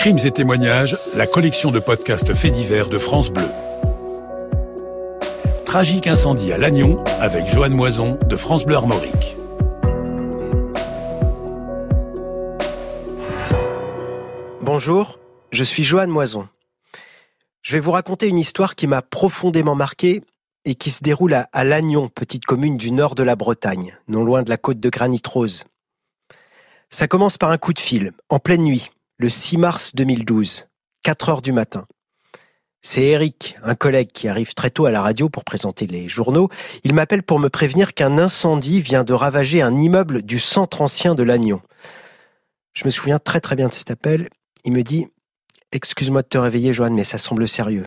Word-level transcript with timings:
Crimes 0.00 0.20
et 0.24 0.30
témoignages, 0.30 0.96
la 1.14 1.26
collection 1.26 1.70
de 1.70 1.78
podcasts 1.78 2.32
faits 2.32 2.54
divers 2.54 2.88
de 2.88 2.96
France 2.96 3.28
Bleu. 3.28 3.50
Tragique 5.66 6.06
incendie 6.06 6.54
à 6.54 6.56
Lannion 6.56 7.04
avec 7.20 7.46
Joanne 7.46 7.74
Moison 7.74 8.18
de 8.26 8.34
France 8.34 8.64
Bleu 8.64 8.76
Armorique. 8.76 9.36
Bonjour, 14.62 15.18
je 15.52 15.64
suis 15.64 15.84
Joanne 15.84 16.08
Moison. 16.08 16.48
Je 17.60 17.72
vais 17.74 17.80
vous 17.80 17.90
raconter 17.90 18.26
une 18.26 18.38
histoire 18.38 18.76
qui 18.76 18.86
m'a 18.86 19.02
profondément 19.02 19.74
marqué 19.74 20.22
et 20.64 20.76
qui 20.76 20.90
se 20.90 21.02
déroule 21.02 21.34
à, 21.34 21.64
Lannion, 21.64 22.08
petite 22.08 22.46
commune 22.46 22.78
du 22.78 22.90
nord 22.90 23.14
de 23.14 23.22
la 23.22 23.36
Bretagne, 23.36 23.98
non 24.08 24.24
loin 24.24 24.44
de 24.44 24.48
la 24.48 24.56
côte 24.56 24.80
de 24.80 24.88
Granit 24.88 25.20
Rose. 25.30 25.64
Ça 26.88 27.06
commence 27.06 27.36
par 27.36 27.50
un 27.50 27.58
coup 27.58 27.74
de 27.74 27.80
fil, 27.80 28.12
en 28.30 28.38
pleine 28.38 28.62
nuit, 28.62 28.90
le 29.20 29.28
6 29.28 29.58
mars 29.58 29.94
2012, 29.94 30.66
4 31.02 31.28
heures 31.28 31.42
du 31.42 31.52
matin. 31.52 31.86
C'est 32.80 33.02
Eric, 33.02 33.54
un 33.62 33.74
collègue 33.74 34.08
qui 34.12 34.28
arrive 34.28 34.54
très 34.54 34.70
tôt 34.70 34.86
à 34.86 34.90
la 34.90 35.02
radio 35.02 35.28
pour 35.28 35.44
présenter 35.44 35.86
les 35.86 36.08
journaux. 36.08 36.48
Il 36.84 36.94
m'appelle 36.94 37.22
pour 37.22 37.38
me 37.38 37.50
prévenir 37.50 37.92
qu'un 37.92 38.16
incendie 38.16 38.80
vient 38.80 39.04
de 39.04 39.12
ravager 39.12 39.60
un 39.60 39.76
immeuble 39.76 40.22
du 40.22 40.38
centre 40.38 40.80
ancien 40.80 41.14
de 41.14 41.22
Lannion. 41.22 41.60
Je 42.72 42.86
me 42.86 42.90
souviens 42.90 43.18
très 43.18 43.40
très 43.40 43.56
bien 43.56 43.68
de 43.68 43.74
cet 43.74 43.90
appel. 43.90 44.30
Il 44.64 44.72
me 44.72 44.82
dit 44.82 45.06
Excuse-moi 45.70 46.22
de 46.22 46.28
te 46.28 46.38
réveiller, 46.38 46.72
Joanne, 46.72 46.94
mais 46.94 47.04
ça 47.04 47.18
semble 47.18 47.46
sérieux. 47.46 47.84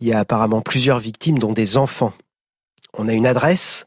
Il 0.00 0.06
y 0.06 0.12
a 0.12 0.18
apparemment 0.18 0.60
plusieurs 0.60 0.98
victimes, 0.98 1.38
dont 1.38 1.54
des 1.54 1.78
enfants. 1.78 2.12
On 2.92 3.08
a 3.08 3.14
une 3.14 3.26
adresse 3.26 3.86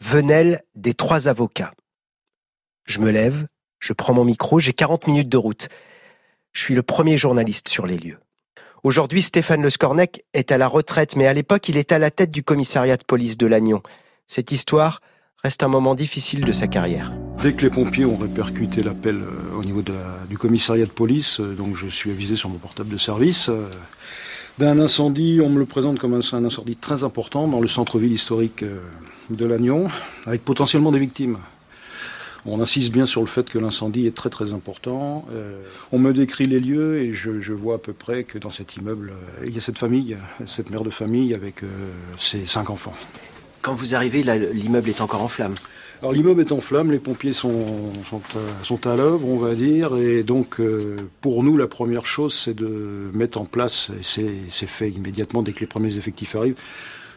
Venelle 0.00 0.62
des 0.76 0.94
trois 0.94 1.28
avocats. 1.28 1.74
Je 2.86 3.00
me 3.00 3.10
lève, 3.10 3.48
je 3.80 3.92
prends 3.92 4.14
mon 4.14 4.24
micro, 4.24 4.60
j'ai 4.60 4.72
40 4.72 5.08
minutes 5.08 5.28
de 5.28 5.36
route. 5.36 5.68
Je 6.56 6.62
suis 6.62 6.74
le 6.74 6.82
premier 6.82 7.18
journaliste 7.18 7.68
sur 7.68 7.86
les 7.86 7.98
lieux. 7.98 8.16
Aujourd'hui, 8.82 9.20
Stéphane 9.20 9.60
Le 9.60 9.68
Scornec 9.68 10.24
est 10.32 10.50
à 10.50 10.56
la 10.56 10.68
retraite, 10.68 11.14
mais 11.14 11.26
à 11.26 11.34
l'époque, 11.34 11.68
il 11.68 11.76
est 11.76 11.92
à 11.92 11.98
la 11.98 12.10
tête 12.10 12.30
du 12.30 12.42
commissariat 12.42 12.96
de 12.96 13.04
police 13.04 13.36
de 13.36 13.46
Lannion. 13.46 13.82
Cette 14.26 14.52
histoire 14.52 15.02
reste 15.44 15.62
un 15.62 15.68
moment 15.68 15.94
difficile 15.94 16.46
de 16.46 16.52
sa 16.52 16.66
carrière. 16.66 17.12
Dès 17.42 17.52
que 17.52 17.60
les 17.60 17.68
pompiers 17.68 18.06
ont 18.06 18.16
répercuté 18.16 18.82
l'appel 18.82 19.16
euh, 19.16 19.58
au 19.58 19.64
niveau 19.64 19.82
du 20.30 20.38
commissariat 20.38 20.86
de 20.86 20.90
police, 20.90 21.40
euh, 21.40 21.54
donc 21.54 21.76
je 21.76 21.88
suis 21.88 22.10
avisé 22.10 22.36
sur 22.36 22.48
mon 22.48 22.56
portable 22.56 22.88
de 22.88 22.96
service, 22.96 23.50
euh, 23.50 23.68
d'un 24.56 24.78
incendie, 24.78 25.40
on 25.44 25.50
me 25.50 25.58
le 25.58 25.66
présente 25.66 25.98
comme 25.98 26.14
un, 26.14 26.44
incendie 26.44 26.76
très 26.76 27.04
important 27.04 27.48
dans 27.48 27.60
le 27.60 27.68
centre-ville 27.68 28.12
historique 28.12 28.64
de 29.28 29.44
Lannion, 29.44 29.90
avec 30.24 30.42
potentiellement 30.42 30.90
des 30.90 31.00
victimes. 31.00 31.36
On 32.46 32.60
insiste 32.60 32.92
bien 32.92 33.06
sur 33.06 33.20
le 33.20 33.26
fait 33.26 33.48
que 33.48 33.58
l'incendie 33.58 34.06
est 34.06 34.14
très 34.14 34.30
très 34.30 34.52
important. 34.52 35.26
on 35.92 35.98
me 35.98 36.12
décrit 36.12 36.44
les 36.44 36.60
lieux 36.60 36.98
et 36.98 37.12
je, 37.12 37.52
vois 37.52 37.76
à 37.76 37.78
peu 37.78 37.92
près 37.92 38.24
que 38.24 38.38
dans 38.38 38.50
cet 38.50 38.76
immeuble, 38.76 39.12
il 39.44 39.52
y 39.52 39.58
a 39.58 39.60
cette 39.60 39.78
famille, 39.78 40.16
cette 40.46 40.70
mère 40.70 40.84
de 40.84 40.90
famille 40.90 41.34
avec 41.34 41.62
ses 42.18 42.46
cinq 42.46 42.70
enfants. 42.70 42.94
Quand 43.62 43.74
vous 43.74 43.96
arrivez, 43.96 44.22
l'immeuble 44.22 44.88
est 44.88 45.00
encore 45.00 45.22
en 45.22 45.28
flammes. 45.28 45.54
Alors 46.02 46.12
l'immeuble 46.12 46.42
est 46.42 46.52
en 46.52 46.60
flammes, 46.60 46.92
les 46.92 46.98
pompiers 46.98 47.32
sont, 47.32 47.64
sont, 48.62 48.86
à, 48.86 48.96
l'œuvre, 48.96 49.26
on 49.26 49.38
va 49.38 49.54
dire, 49.54 49.96
et 49.96 50.22
donc 50.22 50.60
euh, 50.60 50.96
pour 51.22 51.42
nous, 51.42 51.56
la 51.56 51.66
première 51.66 52.04
chose, 52.04 52.34
c'est 52.34 52.54
de 52.54 53.10
mettre 53.14 53.40
en 53.40 53.46
place, 53.46 53.90
et 53.98 54.02
c'est 54.50 54.66
fait 54.66 54.90
immédiatement 54.90 55.42
dès 55.42 55.52
que 55.52 55.60
les 55.60 55.66
premiers 55.66 55.96
effectifs 55.96 56.36
arrivent, 56.36 56.56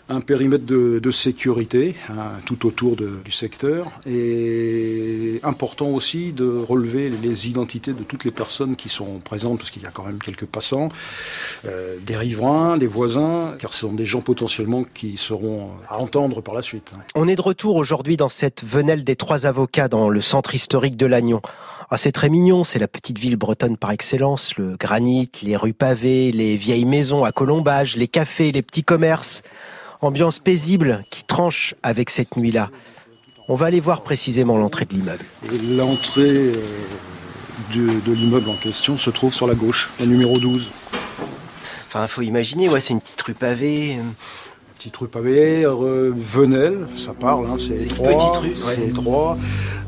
un 0.09 0.21
périmètre 0.21 0.65
de, 0.65 0.99
de 0.99 1.11
sécurité 1.11 1.95
hein, 2.09 2.31
tout 2.45 2.65
autour 2.65 2.95
de, 2.95 3.19
du 3.23 3.31
secteur 3.31 3.91
et 4.07 5.39
important 5.43 5.89
aussi 5.89 6.33
de 6.33 6.47
relever 6.67 7.09
les 7.09 7.47
identités 7.47 7.93
de 7.93 8.03
toutes 8.03 8.25
les 8.25 8.31
personnes 8.31 8.75
qui 8.75 8.89
sont 8.89 9.19
présentes 9.19 9.59
parce 9.59 9.69
qu'il 9.69 9.83
y 9.83 9.85
a 9.85 9.91
quand 9.91 10.05
même 10.05 10.19
quelques 10.19 10.47
passants, 10.47 10.89
euh, 11.66 11.95
des 12.01 12.17
riverains, 12.17 12.77
des 12.77 12.88
voisins, 12.88 13.56
car 13.59 13.73
ce 13.73 13.81
sont 13.81 13.94
des 13.94 14.06
gens 14.06 14.22
potentiellement 14.22 14.84
qui 14.84 15.17
seront 15.17 15.69
à 15.88 16.00
entendre 16.00 16.41
par 16.41 16.55
la 16.55 16.63
suite. 16.63 16.91
On 17.16 17.28
est 17.28 17.35
de 17.35 17.41
retour 17.41 17.75
aujourd'hui 17.75 18.17
dans 18.17 18.29
cette 18.29 18.63
venelle 18.66 19.03
des 19.03 19.16
trois 19.16 19.45
avocats 19.45 19.88
dans 19.88 20.09
le 20.09 20.22
centre 20.22 20.55
historique 20.55 20.97
de 20.97 21.05
Lannion. 21.05 21.41
Ah, 21.91 21.97
c'est 21.97 22.11
très 22.11 22.29
mignon, 22.29 22.63
c'est 22.63 22.79
la 22.79 22.88
petite 22.88 23.17
ville 23.17 23.35
bretonne 23.35 23.78
par 23.78 23.91
excellence, 23.91 24.57
le 24.57 24.75
granit, 24.78 25.31
les 25.44 25.55
rues 25.55 25.73
pavées, 25.73 26.31
les 26.31 26.55
vieilles 26.55 26.85
maisons 26.85 27.23
à 27.23 27.31
colombage, 27.31 27.95
les 27.95 28.07
cafés, 28.07 28.51
les 28.51 28.61
petits 28.61 28.84
commerces. 28.84 29.41
Ambiance 30.01 30.39
paisible 30.39 31.03
qui 31.09 31.23
tranche 31.23 31.75
avec 31.83 32.09
cette 32.09 32.37
nuit-là. 32.37 32.69
On 33.49 33.55
va 33.55 33.65
aller 33.65 33.81
voir 33.81 34.01
précisément 34.01 34.57
l'entrée 34.57 34.85
de 34.85 34.93
l'immeuble. 34.93 35.25
L'entrée 35.75 36.23
euh, 36.37 36.63
de, 37.73 38.13
l'immeuble 38.13 38.49
en 38.49 38.55
question 38.55 38.95
se 38.95 39.09
trouve 39.09 39.33
sur 39.33 39.45
la 39.45 39.55
gauche, 39.55 39.89
la 39.99 40.05
numéro 40.05 40.37
12. 40.37 40.71
Enfin, 41.87 42.07
faut 42.07 42.21
imaginer, 42.21 42.69
ouais, 42.69 42.79
c'est 42.79 42.93
une 42.93 43.01
petite 43.01 43.21
rue 43.23 43.33
pavée. 43.33 43.97
Euh, 44.79 44.81
petite 44.81 44.97
rue 44.97 45.07
pavée, 45.07 45.66
euh, 45.66 46.13
Venelle, 46.16 46.88
ça 46.95 47.13
parle, 47.13 47.45
hein, 47.47 47.57
c'est 47.57 47.84
étroit. 47.84 48.41
C'est 48.56 48.88
étroit. 48.88 49.38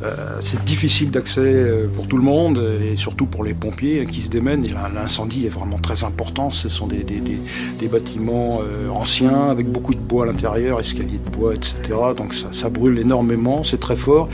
Euh, 0.04 0.38
c'est 0.42 0.62
difficile 0.66 1.12
d'accès 1.12 1.40
euh, 1.42 1.88
pour 1.88 2.08
tout 2.08 2.18
le 2.18 2.24
monde 2.24 2.62
et 2.82 2.98
surtout 2.98 3.26
pour 3.26 3.46
les 3.46 3.54
pompiers 3.54 4.06
qui 4.06 4.20
se 4.20 4.30
démènent. 4.30 4.66
l'incendie 4.94 5.46
est 5.46 5.50
vraiment 5.50 5.80
très 5.80 6.04
important. 6.04 6.50
Ce 6.50 6.68
sont 6.68 6.88
des, 6.88 7.04
des, 7.04 7.22
des, 7.22 7.88
bâtiments 7.88 8.62
anciens 8.90 9.50
avec 9.50 9.68
beaucoup 9.68 9.94
de 9.94 10.00
bois 10.00 10.24
à 10.24 10.28
l'intérieur, 10.28 10.80
escaliers 10.80 11.20
de 11.20 11.30
bois, 11.30 11.54
etc. 11.54 11.76
Donc 12.16 12.34
ça, 12.34 12.50
ça 12.52 12.70
brûle 12.70 13.00
énormément, 13.00 13.64
c'est 13.64 13.80
très 13.80 13.96
fort. 13.96 14.28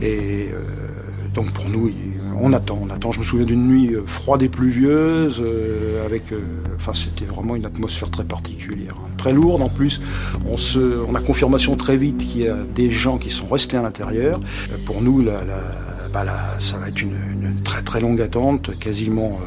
Et 0.00 0.50
donc 1.34 1.52
pour 1.52 1.68
nous, 1.68 1.90
on 2.40 2.52
attend, 2.52 2.78
on 2.80 2.90
attend. 2.90 3.12
Je 3.12 3.20
me 3.20 3.24
souviens 3.24 3.46
d'une 3.46 3.66
nuit 3.66 3.94
euh, 3.94 4.02
froide 4.06 4.42
et 4.42 4.48
pluvieuse, 4.48 5.40
euh, 5.40 6.04
avec, 6.04 6.32
euh, 6.32 6.40
enfin, 6.76 6.92
c'était 6.92 7.24
vraiment 7.24 7.56
une 7.56 7.66
atmosphère 7.66 8.10
très 8.10 8.24
particulière, 8.24 8.94
hein. 8.98 9.10
très 9.16 9.32
lourde. 9.32 9.62
En 9.62 9.68
plus, 9.68 10.00
on 10.46 10.56
se, 10.56 10.78
on 10.78 11.14
a 11.14 11.20
confirmation 11.20 11.76
très 11.76 11.96
vite 11.96 12.18
qu'il 12.18 12.42
y 12.42 12.48
a 12.48 12.56
des 12.74 12.90
gens 12.90 13.18
qui 13.18 13.30
sont 13.30 13.46
restés 13.46 13.76
à 13.76 13.82
l'intérieur. 13.82 14.40
Pour 14.86 15.02
nous, 15.02 15.22
la, 15.22 15.38
bah, 16.12 16.24
ça 16.58 16.76
va 16.78 16.88
être 16.88 17.02
une, 17.02 17.62
très 17.64 17.82
très 17.82 18.00
longue 18.00 18.20
attente, 18.20 18.78
quasiment 18.78 19.40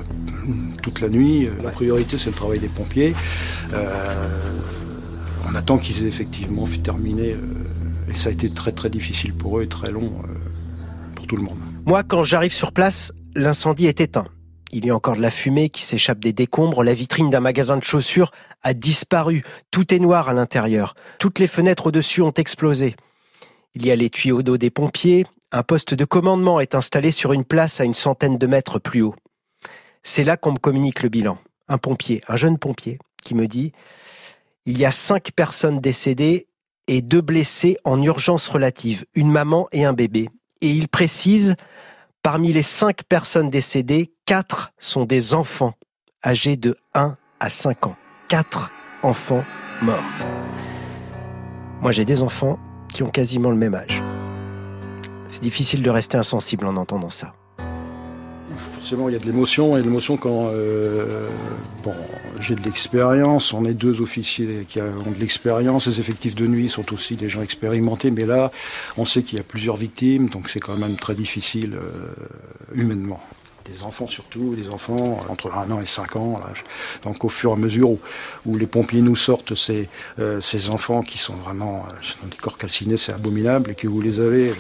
toute 0.81 1.01
la 1.01 1.09
nuit. 1.09 1.49
La 1.63 1.69
priorité, 1.69 2.17
c'est 2.17 2.29
le 2.29 2.35
travail 2.35 2.59
des 2.59 2.67
pompiers. 2.67 3.13
on 5.49 5.55
attend 5.55 5.77
qu'ils 5.77 6.03
aient 6.03 6.07
effectivement 6.07 6.65
fait 6.65 6.77
terminer, 6.77 7.35
et 8.09 8.13
ça 8.13 8.29
a 8.29 8.31
été 8.31 8.49
très 8.49 8.71
très 8.71 8.89
difficile 8.89 9.33
pour 9.33 9.59
eux 9.59 9.63
et 9.63 9.67
très 9.67 9.91
long 9.91 10.11
pour 11.15 11.27
tout 11.27 11.35
le 11.35 11.43
monde. 11.43 11.76
Moi, 11.87 12.03
quand 12.03 12.21
j'arrive 12.21 12.53
sur 12.53 12.73
place, 12.73 13.13
l'incendie 13.33 13.87
est 13.87 14.01
éteint. 14.01 14.27
Il 14.73 14.85
y 14.85 14.89
a 14.89 14.95
encore 14.95 15.15
de 15.15 15.21
la 15.21 15.31
fumée 15.31 15.69
qui 15.69 15.85
s'échappe 15.85 16.19
des 16.19 16.33
décombres. 16.33 16.83
La 16.83 16.93
vitrine 16.93 17.29
d'un 17.29 17.39
magasin 17.39 17.77
de 17.77 17.83
chaussures 17.85 18.31
a 18.61 18.73
disparu. 18.73 19.41
Tout 19.71 19.93
est 19.93 19.99
noir 19.99 20.27
à 20.27 20.33
l'intérieur. 20.33 20.95
Toutes 21.17 21.39
les 21.39 21.47
fenêtres 21.47 21.87
au-dessus 21.87 22.21
ont 22.21 22.33
explosé. 22.33 22.97
Il 23.73 23.85
y 23.85 23.91
a 23.91 23.95
les 23.95 24.09
tuyaux 24.09 24.41
d'eau 24.41 24.57
des 24.57 24.69
pompiers. 24.69 25.25
Un 25.53 25.63
poste 25.63 25.93
de 25.93 26.03
commandement 26.03 26.59
est 26.59 26.75
installé 26.75 27.09
sur 27.09 27.31
une 27.31 27.45
place 27.45 27.79
à 27.79 27.85
une 27.85 27.93
centaine 27.93 28.37
de 28.37 28.47
mètres 28.47 28.79
plus 28.79 29.01
haut. 29.01 29.15
C'est 30.03 30.25
là 30.25 30.35
qu'on 30.35 30.51
me 30.51 30.59
communique 30.59 31.03
le 31.03 31.07
bilan. 31.07 31.37
Un 31.69 31.77
pompier, 31.77 32.21
un 32.27 32.35
jeune 32.35 32.57
pompier, 32.57 32.99
qui 33.23 33.33
me 33.33 33.47
dit 33.47 33.71
Il 34.65 34.77
y 34.77 34.83
a 34.83 34.91
cinq 34.91 35.31
personnes 35.31 35.79
décédées 35.79 36.47
et 36.89 37.01
deux 37.01 37.21
blessés 37.21 37.77
en 37.85 38.01
urgence 38.03 38.49
relative, 38.49 39.05
une 39.15 39.31
maman 39.31 39.69
et 39.71 39.85
un 39.85 39.93
bébé. 39.93 40.27
Et 40.59 40.71
il 40.71 40.87
précise 40.87 41.55
Parmi 42.29 42.51
les 42.51 42.61
cinq 42.61 43.03
personnes 43.03 43.49
décédées, 43.49 44.11
quatre 44.25 44.73
sont 44.79 45.05
des 45.05 45.33
enfants 45.33 45.75
âgés 46.25 46.57
de 46.57 46.75
1 46.93 47.15
à 47.39 47.47
5 47.47 47.87
ans. 47.87 47.95
Quatre 48.27 48.69
enfants 49.01 49.45
morts. 49.81 49.95
Moi, 51.79 51.93
j'ai 51.93 52.03
des 52.03 52.21
enfants 52.23 52.59
qui 52.93 53.01
ont 53.03 53.09
quasiment 53.09 53.49
le 53.49 53.55
même 53.55 53.73
âge. 53.73 54.03
C'est 55.29 55.41
difficile 55.41 55.81
de 55.81 55.89
rester 55.89 56.17
insensible 56.17 56.65
en 56.65 56.75
entendant 56.75 57.09
ça 57.09 57.31
forcément, 58.57 59.09
il 59.09 59.13
y 59.13 59.15
a 59.15 59.19
de 59.19 59.25
l'émotion. 59.25 59.77
Et 59.77 59.81
l'émotion 59.81 60.17
quand 60.17 60.49
euh, 60.53 61.27
j'ai 62.39 62.55
de 62.55 62.61
l'expérience. 62.61 63.53
On 63.53 63.65
est 63.65 63.73
deux 63.73 64.01
officiers 64.01 64.65
qui 64.67 64.81
ont 64.81 65.11
de 65.11 65.19
l'expérience. 65.19 65.87
Les 65.87 65.99
effectifs 65.99 66.35
de 66.35 66.47
nuit 66.47 66.69
sont 66.69 66.93
aussi 66.93 67.15
des 67.15 67.29
gens 67.29 67.41
expérimentés. 67.41 68.11
Mais 68.11 68.25
là, 68.25 68.51
on 68.97 69.05
sait 69.05 69.23
qu'il 69.23 69.37
y 69.37 69.41
a 69.41 69.43
plusieurs 69.43 69.75
victimes. 69.75 70.29
Donc 70.29 70.49
c'est 70.49 70.59
quand 70.59 70.77
même 70.77 70.95
très 70.95 71.15
difficile 71.15 71.75
euh, 71.75 72.13
humainement 72.73 73.21
des 73.69 73.83
enfants 73.83 74.07
surtout, 74.07 74.55
des 74.55 74.69
enfants 74.69 75.19
entre 75.29 75.51
1 75.51 75.71
an 75.71 75.81
et 75.81 75.85
5 75.85 76.15
ans. 76.15 76.39
Donc 77.03 77.23
au 77.25 77.29
fur 77.29 77.51
et 77.51 77.53
à 77.53 77.55
mesure 77.57 77.97
où, 78.45 78.57
les 78.57 78.67
pompiers 78.67 79.01
nous 79.01 79.15
sortent 79.15 79.55
ces, 79.55 79.89
euh, 80.19 80.41
ces 80.41 80.69
enfants 80.69 81.01
qui 81.01 81.17
sont 81.17 81.35
vraiment 81.35 81.85
dans 82.21 82.27
des 82.29 82.37
corps 82.37 82.57
calcinés, 82.57 82.97
c'est 82.97 83.13
abominable, 83.13 83.71
et 83.71 83.75
que 83.75 83.87
vous 83.87 84.01
les 84.01 84.19
avez 84.19 84.53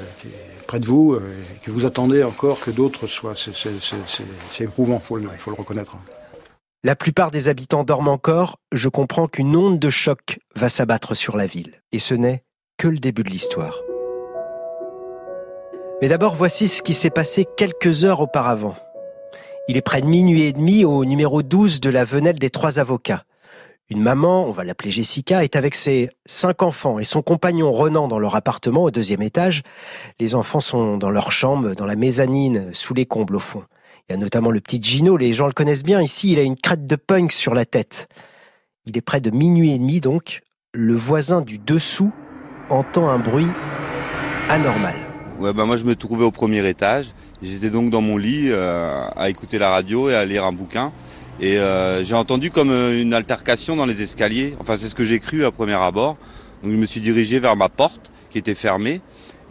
près 0.67 0.79
de 0.79 0.85
vous 0.85 1.13
euh, 1.13 1.21
et 1.55 1.59
que 1.65 1.71
vous 1.71 1.85
attendez 1.85 2.23
encore 2.23 2.59
que 2.59 2.69
d'autres 2.69 3.07
soient. 3.07 3.33
C'est 3.35 4.63
éprouvant, 4.63 5.01
il 5.01 5.05
faut, 5.05 5.19
faut, 5.37 5.51
le 5.51 5.55
reconnaître. 5.55 5.95
La 6.83 6.95
plupart 6.95 7.31
des 7.31 7.49
habitants 7.49 7.83
dorment 7.83 8.09
encore, 8.09 8.59
je 8.71 8.87
comprends 8.87 9.27
qu'une 9.27 9.55
onde 9.55 9.79
de 9.79 9.89
choc 9.89 10.39
va 10.55 10.69
s'abattre 10.69 11.15
sur 11.15 11.35
la 11.35 11.47
ville. 11.47 11.81
Et 11.91 11.99
ce 11.99 12.13
n'est 12.13 12.43
que 12.77 12.87
le 12.87 12.99
début 12.99 13.23
de 13.23 13.29
l'histoire. 13.29 13.81
Mais 16.01 16.07
d'abord, 16.07 16.35
voici 16.35 16.67
ce 16.67 16.83
qui 16.83 16.93
s'est 16.93 17.09
passé 17.09 17.45
quelques 17.57 18.05
heures 18.05 18.21
auparavant. 18.21 18.75
Il 19.67 19.77
est 19.77 19.81
près 19.81 20.01
de 20.01 20.05
minuit 20.05 20.43
et 20.43 20.53
demi 20.53 20.85
au 20.85 21.03
numéro 21.03 21.41
12 21.41 21.81
de 21.81 21.89
la 21.89 22.03
Venelle 22.05 22.39
des 22.39 22.51
Trois 22.51 22.79
Avocats. 22.79 23.23
Une 23.89 24.01
maman, 24.01 24.45
on 24.45 24.51
va 24.51 24.65
l'appeler 24.65 24.91
Jessica, 24.91 25.45
est 25.45 25.55
avec 25.55 25.73
ses 25.73 26.09
cinq 26.25 26.61
enfants 26.61 26.99
et 26.99 27.05
son 27.05 27.21
compagnon 27.21 27.71
Renan 27.71 28.09
dans 28.09 28.19
leur 28.19 28.35
appartement 28.35 28.83
au 28.83 28.91
deuxième 28.91 29.21
étage. 29.21 29.63
Les 30.19 30.35
enfants 30.35 30.59
sont 30.59 30.97
dans 30.97 31.09
leur 31.09 31.31
chambre, 31.31 31.73
dans 31.73 31.85
la 31.85 31.95
mezzanine, 31.95 32.69
sous 32.73 32.93
les 32.93 33.05
combles 33.05 33.37
au 33.37 33.39
fond. 33.39 33.63
Il 34.09 34.13
y 34.13 34.15
a 34.15 34.17
notamment 34.17 34.51
le 34.51 34.59
petit 34.59 34.81
Gino, 34.81 35.15
les 35.15 35.31
gens 35.31 35.47
le 35.47 35.53
connaissent 35.53 35.83
bien 35.83 36.01
ici, 36.01 36.33
il 36.33 36.39
a 36.39 36.41
une 36.41 36.57
crête 36.57 36.85
de 36.85 36.97
punk 36.97 37.31
sur 37.31 37.53
la 37.53 37.63
tête. 37.63 38.09
Il 38.85 38.97
est 38.97 39.01
près 39.01 39.21
de 39.21 39.31
minuit 39.31 39.71
et 39.71 39.77
demi 39.77 40.01
donc. 40.01 40.41
Le 40.73 40.93
voisin 40.93 41.41
du 41.41 41.57
dessous 41.57 42.11
entend 42.69 43.07
un 43.07 43.19
bruit 43.19 43.47
anormal. 44.49 44.95
Ouais, 45.39 45.53
bah 45.53 45.65
moi 45.65 45.77
je 45.77 45.85
me 45.85 45.95
trouvais 45.95 46.25
au 46.25 46.31
premier 46.31 46.67
étage. 46.67 47.13
J'étais 47.41 47.69
donc 47.69 47.89
dans 47.89 48.01
mon 48.01 48.17
lit 48.17 48.47
euh, 48.49 49.07
à 49.15 49.29
écouter 49.29 49.59
la 49.59 49.69
radio 49.69 50.09
et 50.09 50.15
à 50.15 50.25
lire 50.25 50.43
un 50.43 50.51
bouquin. 50.51 50.91
Et 51.39 51.57
euh, 51.57 52.03
j'ai 52.03 52.15
entendu 52.15 52.49
comme 52.49 52.71
euh, 52.71 52.99
une 52.99 53.13
altercation 53.13 53.75
dans 53.75 53.85
les 53.85 54.01
escaliers. 54.01 54.55
Enfin, 54.59 54.75
c'est 54.75 54.87
ce 54.87 54.95
que 54.95 55.03
j'ai 55.03 55.19
cru 55.19 55.45
à 55.45 55.51
premier 55.51 55.73
abord. 55.73 56.17
Donc, 56.63 56.71
je 56.71 56.77
me 56.77 56.85
suis 56.87 56.99
dirigé 56.99 57.39
vers 57.39 57.55
ma 57.55 57.69
porte 57.69 58.11
qui 58.31 58.39
était 58.39 58.55
fermée. 58.55 59.01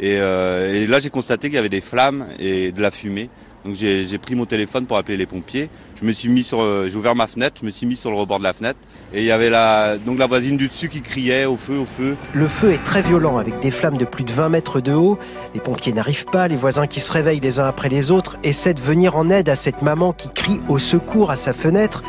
Et, 0.01 0.19
euh, 0.19 0.75
et 0.75 0.87
là, 0.87 0.99
j'ai 0.99 1.11
constaté 1.11 1.49
qu'il 1.49 1.55
y 1.55 1.59
avait 1.59 1.69
des 1.69 1.81
flammes 1.81 2.27
et 2.41 2.73
de 2.73 2.83
la 2.83 2.91
fumée. 2.91 3.31
J'ai 3.75 4.19
pris 4.19 4.35
mon 4.35 4.45
téléphone 4.45 4.87
pour 4.87 4.97
appeler 4.97 5.17
les 5.17 5.27
pompiers. 5.27 5.69
Je 5.95 6.05
me 6.05 6.13
suis 6.13 6.29
mis 6.29 6.45
sur, 6.45 6.61
euh, 6.61 6.89
j'ai 6.89 6.97
ouvert 6.97 7.15
ma 7.15 7.27
fenêtre, 7.27 7.57
je 7.61 7.67
me 7.67 7.71
suis 7.71 7.87
mis 7.87 7.97
sur 7.97 8.11
le 8.11 8.17
rebord 8.17 8.39
de 8.39 8.45
la 8.45 8.53
fenêtre 8.53 8.79
et 9.13 9.21
il 9.21 9.27
y 9.27 9.31
avait 9.31 9.51
la, 9.51 9.97
donc 9.99 10.19
la 10.19 10.27
voisine 10.27 10.57
du 10.57 10.69
dessus 10.69 10.89
qui 10.89 11.03
criait 11.03 11.45
au 11.45 11.57
feu, 11.57 11.79
au 11.79 11.85
feu. 11.85 12.17
Le 12.35 12.49
feu 12.49 12.73
est 12.73 12.85
très 12.85 13.03
violent 13.03 13.39
avec 13.39 13.61
des 13.61 13.71
flammes 13.71 13.99
de 13.99 14.05
plus 14.05 14.25
de 14.25 14.33
20 14.33 14.49
mètres 14.49 14.81
de 14.81 14.93
haut. 14.93 15.19
Les 15.55 15.61
pompiers 15.61 15.93
n'arrivent 15.93 16.27
pas, 16.27 16.49
les 16.49 16.57
voisins 16.57 16.87
qui 16.87 17.01
se 17.01 17.13
réveillent 17.13 17.41
les 17.41 17.61
uns 17.61 17.67
après 17.67 17.89
les 17.89 18.11
autres 18.11 18.37
essaient 18.43 18.75
de 18.75 18.81
venir 18.81 19.17
en 19.17 19.31
aide 19.31 19.49
à 19.49 19.57
cette 19.57 19.83
maman 19.83 20.13
qui 20.13 20.29
crie 20.31 20.61
au 20.69 20.79
secours 20.79 21.31
à 21.31 21.37
sa 21.37 21.53
fenêtre. 21.53 22.03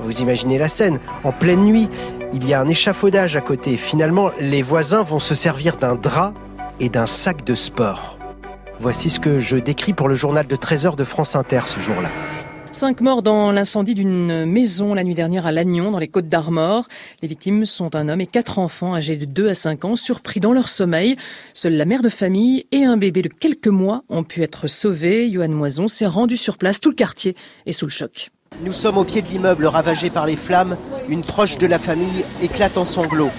Vous 0.00 0.20
imaginez 0.20 0.58
la 0.58 0.68
scène, 0.68 1.00
en 1.24 1.32
pleine 1.32 1.64
nuit, 1.64 1.88
il 2.32 2.46
y 2.46 2.54
a 2.54 2.60
un 2.60 2.68
échafaudage 2.68 3.36
à 3.36 3.40
côté. 3.40 3.76
Finalement, 3.76 4.30
les 4.40 4.62
voisins 4.62 5.02
vont 5.02 5.18
se 5.18 5.34
servir 5.34 5.76
d'un 5.76 5.96
drap 5.96 6.34
et 6.78 6.88
d'un 6.88 7.06
sac 7.06 7.44
de 7.44 7.54
sport. 7.54 8.17
Voici 8.80 9.10
ce 9.10 9.18
que 9.18 9.40
je 9.40 9.56
décris 9.56 9.92
pour 9.92 10.08
le 10.08 10.14
journal 10.14 10.46
de 10.46 10.54
13h 10.54 10.94
de 10.94 11.02
France 11.02 11.34
Inter 11.34 11.62
ce 11.66 11.80
jour-là. 11.80 12.10
Cinq 12.70 13.00
morts 13.00 13.22
dans 13.22 13.50
l'incendie 13.50 13.94
d'une 13.94 14.44
maison 14.44 14.94
la 14.94 15.02
nuit 15.02 15.14
dernière 15.14 15.46
à 15.46 15.52
Lannion, 15.52 15.90
dans 15.90 15.98
les 15.98 16.06
Côtes 16.06 16.28
d'Armor. 16.28 16.84
Les 17.22 17.28
victimes 17.28 17.64
sont 17.64 17.96
un 17.96 18.08
homme 18.08 18.20
et 18.20 18.26
quatre 18.26 18.58
enfants 18.58 18.94
âgés 18.94 19.16
de 19.16 19.24
2 19.24 19.48
à 19.48 19.54
5 19.54 19.84
ans, 19.84 19.96
surpris 19.96 20.38
dans 20.38 20.52
leur 20.52 20.68
sommeil. 20.68 21.16
Seule 21.54 21.72
la 21.72 21.86
mère 21.86 22.02
de 22.02 22.08
famille 22.08 22.66
et 22.70 22.84
un 22.84 22.96
bébé 22.96 23.22
de 23.22 23.28
quelques 23.28 23.68
mois 23.68 24.04
ont 24.08 24.22
pu 24.22 24.42
être 24.42 24.68
sauvés. 24.68 25.28
Johan 25.32 25.48
Moison 25.48 25.88
s'est 25.88 26.06
rendu 26.06 26.36
sur 26.36 26.56
place. 26.56 26.78
Tout 26.78 26.90
le 26.90 26.94
quartier 26.94 27.34
est 27.66 27.72
sous 27.72 27.86
le 27.86 27.90
choc. 27.90 28.30
Nous 28.64 28.72
sommes 28.72 28.98
au 28.98 29.04
pied 29.04 29.22
de 29.22 29.28
l'immeuble 29.28 29.66
ravagé 29.66 30.08
par 30.08 30.26
les 30.26 30.36
flammes. 30.36 30.76
Une 31.08 31.22
proche 31.22 31.58
de 31.58 31.66
la 31.66 31.78
famille 31.78 32.24
éclate 32.42 32.78
en 32.78 32.84
sanglots. 32.84 33.30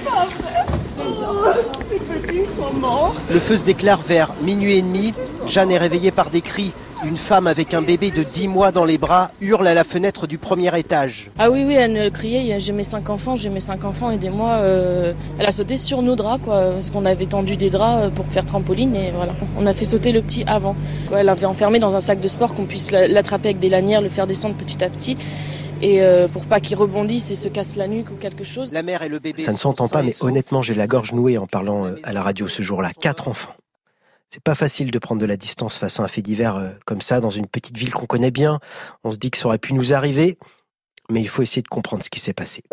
Le 2.81 3.39
feu 3.39 3.57
se 3.57 3.65
déclare 3.65 3.99
vers 3.99 4.33
minuit 4.41 4.75
et 4.75 4.81
demi. 4.81 5.13
Jeanne 5.47 5.71
est 5.71 5.77
réveillée 5.77 6.11
par 6.11 6.29
des 6.29 6.39
cris. 6.39 6.71
Une 7.05 7.17
femme 7.17 7.47
avec 7.47 7.73
un 7.73 7.81
bébé 7.81 8.11
de 8.11 8.23
10 8.23 8.47
mois 8.47 8.71
dans 8.71 8.85
les 8.85 8.97
bras 8.97 9.31
hurle 9.41 9.67
à 9.67 9.73
la 9.73 9.83
fenêtre 9.83 10.27
du 10.27 10.37
premier 10.37 10.77
étage. 10.77 11.29
Ah 11.37 11.49
oui, 11.49 11.63
oui, 11.65 11.73
elle 11.73 12.11
criait, 12.11 12.59
j'ai 12.59 12.73
mes 12.73 12.83
cinq 12.83 13.09
enfants, 13.09 13.35
j'ai 13.35 13.49
mes 13.49 13.61
cinq 13.61 13.85
enfants, 13.85 14.11
aidez-moi. 14.11 14.49
Euh, 14.61 15.13
elle 15.37 15.45
a 15.45 15.51
sauté 15.51 15.77
sur 15.77 16.01
nos 16.01 16.15
draps, 16.15 16.43
quoi, 16.43 16.71
parce 16.71 16.89
qu'on 16.89 17.05
avait 17.05 17.25
tendu 17.25 17.55
des 17.55 17.69
draps 17.69 18.07
euh, 18.07 18.09
pour 18.09 18.25
faire 18.25 18.45
trampoline, 18.45 18.95
et 18.95 19.11
voilà. 19.15 19.33
On 19.57 19.65
a 19.65 19.71
fait 19.71 19.85
sauter 19.85 20.11
le 20.11 20.21
petit 20.21 20.43
avant. 20.45 20.75
elle 21.13 21.25
l'avait 21.25 21.45
enfermé 21.45 21.79
dans 21.79 21.95
un 21.95 22.01
sac 22.01 22.19
de 22.19 22.27
sport 22.27 22.53
qu'on 22.53 22.65
puisse 22.65 22.91
l'attraper 22.91 23.49
avec 23.49 23.59
des 23.59 23.69
lanières, 23.69 24.01
le 24.01 24.09
faire 24.09 24.27
descendre 24.27 24.55
petit 24.55 24.83
à 24.83 24.89
petit 24.89 25.17
et 25.81 26.01
euh, 26.01 26.27
pour 26.27 26.45
pas 26.45 26.59
qu'il 26.59 26.77
rebondisse 26.77 27.31
et 27.31 27.35
se 27.35 27.47
casse 27.47 27.75
la 27.75 27.87
nuque 27.87 28.11
ou 28.11 28.15
quelque 28.15 28.43
chose. 28.43 28.73
La 28.73 28.83
mère 28.83 29.01
et 29.01 29.09
le 29.09 29.19
bébé. 29.19 29.41
Ça 29.41 29.51
ne 29.51 29.57
s'entend 29.57 29.87
pas, 29.87 30.03
mais 30.03 30.13
honnêtement, 30.23 30.61
j'ai 30.61 30.73
la 30.73 30.87
gorge 30.87 31.13
nouée 31.13 31.37
en 31.37 31.47
parlant 31.47 31.85
euh, 31.85 31.95
à 32.03 32.13
la 32.13 32.21
radio 32.21 32.47
ce 32.47 32.61
jour-là. 32.63 32.91
Quatre 32.99 33.27
enfants. 33.27 33.55
C'est 34.29 34.43
pas 34.43 34.55
facile 34.55 34.91
de 34.91 34.99
prendre 34.99 35.19
de 35.19 35.25
la 35.25 35.37
distance 35.37 35.77
face 35.77 35.99
à 35.99 36.03
un 36.03 36.07
fait 36.07 36.21
divers 36.21 36.55
euh, 36.55 36.69
comme 36.85 37.01
ça 37.01 37.19
dans 37.19 37.31
une 37.31 37.47
petite 37.47 37.77
ville 37.77 37.91
qu'on 37.91 38.05
connaît 38.05 38.31
bien. 38.31 38.59
On 39.03 39.11
se 39.11 39.17
dit 39.17 39.31
que 39.31 39.37
ça 39.37 39.47
aurait 39.47 39.57
pu 39.57 39.73
nous 39.73 39.93
arriver, 39.93 40.37
mais 41.09 41.21
il 41.21 41.27
faut 41.27 41.41
essayer 41.41 41.61
de 41.61 41.67
comprendre 41.67 42.03
ce 42.03 42.09
qui 42.09 42.19
s'est 42.19 42.33
passé. 42.33 42.63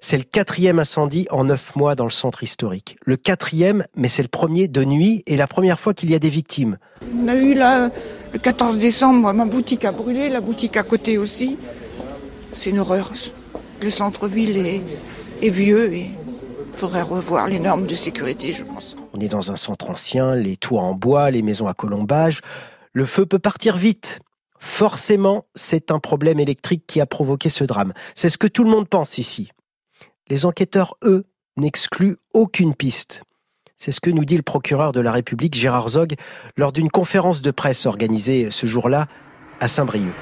C'est 0.00 0.16
le 0.16 0.22
quatrième 0.22 0.78
incendie 0.78 1.26
en 1.30 1.44
neuf 1.44 1.74
mois 1.74 1.96
dans 1.96 2.04
le 2.04 2.10
centre 2.10 2.44
historique. 2.44 2.96
Le 3.04 3.16
quatrième, 3.16 3.84
mais 3.96 4.08
c'est 4.08 4.22
le 4.22 4.28
premier 4.28 4.68
de 4.68 4.84
nuit 4.84 5.24
et 5.26 5.36
la 5.36 5.48
première 5.48 5.80
fois 5.80 5.92
qu'il 5.92 6.10
y 6.10 6.14
a 6.14 6.20
des 6.20 6.30
victimes. 6.30 6.78
On 7.12 7.26
a 7.26 7.34
eu 7.34 7.54
là, 7.54 7.90
le 8.32 8.38
14 8.38 8.78
décembre, 8.78 9.32
ma 9.32 9.44
boutique 9.44 9.84
a 9.84 9.90
brûlé, 9.90 10.28
la 10.28 10.40
boutique 10.40 10.76
à 10.76 10.84
côté 10.84 11.18
aussi. 11.18 11.58
C'est 12.52 12.70
une 12.70 12.78
horreur. 12.78 13.10
Le 13.82 13.90
centre-ville 13.90 14.56
est, 14.56 14.82
est 15.42 15.50
vieux 15.50 15.92
et 15.92 16.06
il 16.68 16.74
faudrait 16.74 17.02
revoir 17.02 17.48
les 17.48 17.58
normes 17.58 17.86
de 17.86 17.96
sécurité, 17.96 18.52
je 18.52 18.64
pense. 18.64 18.96
On 19.14 19.20
est 19.20 19.28
dans 19.28 19.50
un 19.50 19.56
centre 19.56 19.90
ancien, 19.90 20.36
les 20.36 20.56
toits 20.56 20.82
en 20.82 20.94
bois, 20.94 21.30
les 21.32 21.42
maisons 21.42 21.66
à 21.66 21.74
colombage. 21.74 22.40
Le 22.92 23.04
feu 23.04 23.26
peut 23.26 23.38
partir 23.40 23.76
vite. 23.76 24.20
Forcément, 24.60 25.46
c'est 25.54 25.90
un 25.90 25.98
problème 25.98 26.38
électrique 26.38 26.84
qui 26.86 27.00
a 27.00 27.06
provoqué 27.06 27.48
ce 27.48 27.64
drame. 27.64 27.92
C'est 28.14 28.28
ce 28.28 28.38
que 28.38 28.46
tout 28.46 28.64
le 28.64 28.70
monde 28.70 28.88
pense 28.88 29.18
ici 29.18 29.50
les 30.28 30.46
enquêteurs, 30.46 30.96
eux, 31.04 31.24
n'excluent 31.56 32.16
aucune 32.34 32.74
piste. 32.74 33.22
C'est 33.76 33.92
ce 33.92 34.00
que 34.00 34.10
nous 34.10 34.24
dit 34.24 34.36
le 34.36 34.42
procureur 34.42 34.92
de 34.92 35.00
la 35.00 35.12
République, 35.12 35.54
Gérard 35.54 35.88
Zog, 35.88 36.14
lors 36.56 36.72
d'une 36.72 36.90
conférence 36.90 37.42
de 37.42 37.50
presse 37.50 37.86
organisée 37.86 38.50
ce 38.50 38.66
jour-là 38.66 39.06
à 39.60 39.68
Saint-Brieuc. 39.68 40.12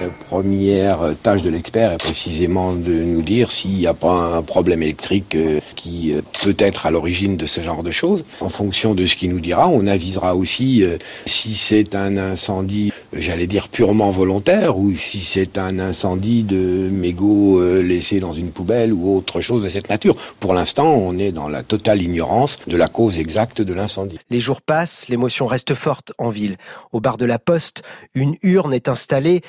La 0.00 0.08
première 0.08 1.14
tâche 1.22 1.42
de 1.42 1.50
l'expert 1.50 1.92
est 1.92 1.98
précisément 1.98 2.72
de 2.72 2.92
nous 2.92 3.22
dire 3.22 3.52
s'il 3.52 3.74
n'y 3.74 3.86
a 3.86 3.94
pas 3.94 4.36
un 4.36 4.42
problème 4.42 4.82
électrique 4.82 5.36
euh, 5.36 5.60
qui 5.76 6.12
euh, 6.12 6.20
peut 6.42 6.56
être 6.58 6.86
à 6.86 6.90
l'origine 6.90 7.36
de 7.36 7.46
ce 7.46 7.60
genre 7.60 7.84
de 7.84 7.92
choses. 7.92 8.24
En 8.40 8.48
fonction 8.48 8.94
de 8.94 9.06
ce 9.06 9.14
qu'il 9.14 9.30
nous 9.30 9.40
dira, 9.40 9.68
on 9.68 9.86
avisera 9.86 10.34
aussi 10.34 10.82
euh, 10.82 10.98
si 11.26 11.54
c'est 11.54 11.94
un 11.94 12.16
incendie, 12.16 12.92
j'allais 13.12 13.46
dire 13.46 13.68
purement 13.68 14.10
volontaire, 14.10 14.78
ou 14.78 14.94
si 14.96 15.20
c'est 15.20 15.58
un 15.58 15.78
incendie 15.78 16.42
de 16.42 16.88
mégots 16.90 17.62
laissés 17.80 18.18
dans 18.18 18.32
une 18.32 18.50
poubelle 18.50 18.92
ou 18.92 19.16
autre 19.16 19.40
chose 19.40 19.62
de 19.62 19.68
cette 19.68 19.88
nature. 19.88 20.16
Pour 20.40 20.54
l'instant, 20.54 20.92
on 20.92 21.18
est 21.18 21.30
dans 21.30 21.48
la 21.48 21.62
totale 21.62 22.02
ignorance 22.02 22.56
de 22.66 22.76
la 22.76 22.88
cause 22.88 23.18
exacte 23.18 23.62
de 23.62 23.72
l'incendie. 23.72 24.18
Les 24.30 24.40
jours 24.40 24.60
passent, 24.60 25.08
l'émotion 25.08 25.46
reste 25.46 25.74
forte 25.74 26.12
en 26.18 26.30
ville. 26.30 26.56
Au 26.92 27.00
bar 27.00 27.16
de 27.16 27.26
la 27.26 27.38
Poste, 27.38 27.82
une 28.14 28.36
urne 28.42 28.74
est 28.74 28.88
installée 28.88 29.42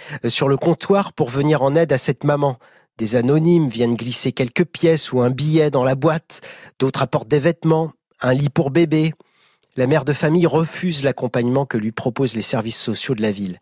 le 0.44 0.58
comptoir 0.58 1.14
pour 1.14 1.30
venir 1.30 1.62
en 1.62 1.76
aide 1.76 1.94
à 1.94 1.98
cette 1.98 2.26
maman. 2.26 2.58
Des 2.98 3.16
anonymes 3.16 3.70
viennent 3.70 3.96
glisser 3.96 4.34
quelques 4.34 4.66
pièces 4.66 5.12
ou 5.14 5.22
un 5.22 5.30
billet 5.30 5.72
dans 5.72 5.84
la 5.84 5.96
boîte, 5.96 6.42
d'autres 6.80 7.02
apportent 7.02 7.28
des 7.28 7.40
vêtements, 7.40 7.92
un 8.22 8.34
lit 8.34 8.50
pour 8.50 8.70
bébé. 8.70 9.14
La 9.78 9.88
mère 9.88 10.06
de 10.06 10.14
famille 10.14 10.46
refuse 10.46 11.04
l'accompagnement 11.04 11.66
que 11.66 11.78
lui 11.78 11.92
proposent 11.92 12.36
les 12.36 12.42
services 12.42 12.80
sociaux 12.80 13.16
de 13.16 13.22
la 13.22 13.32
ville. 13.32 13.60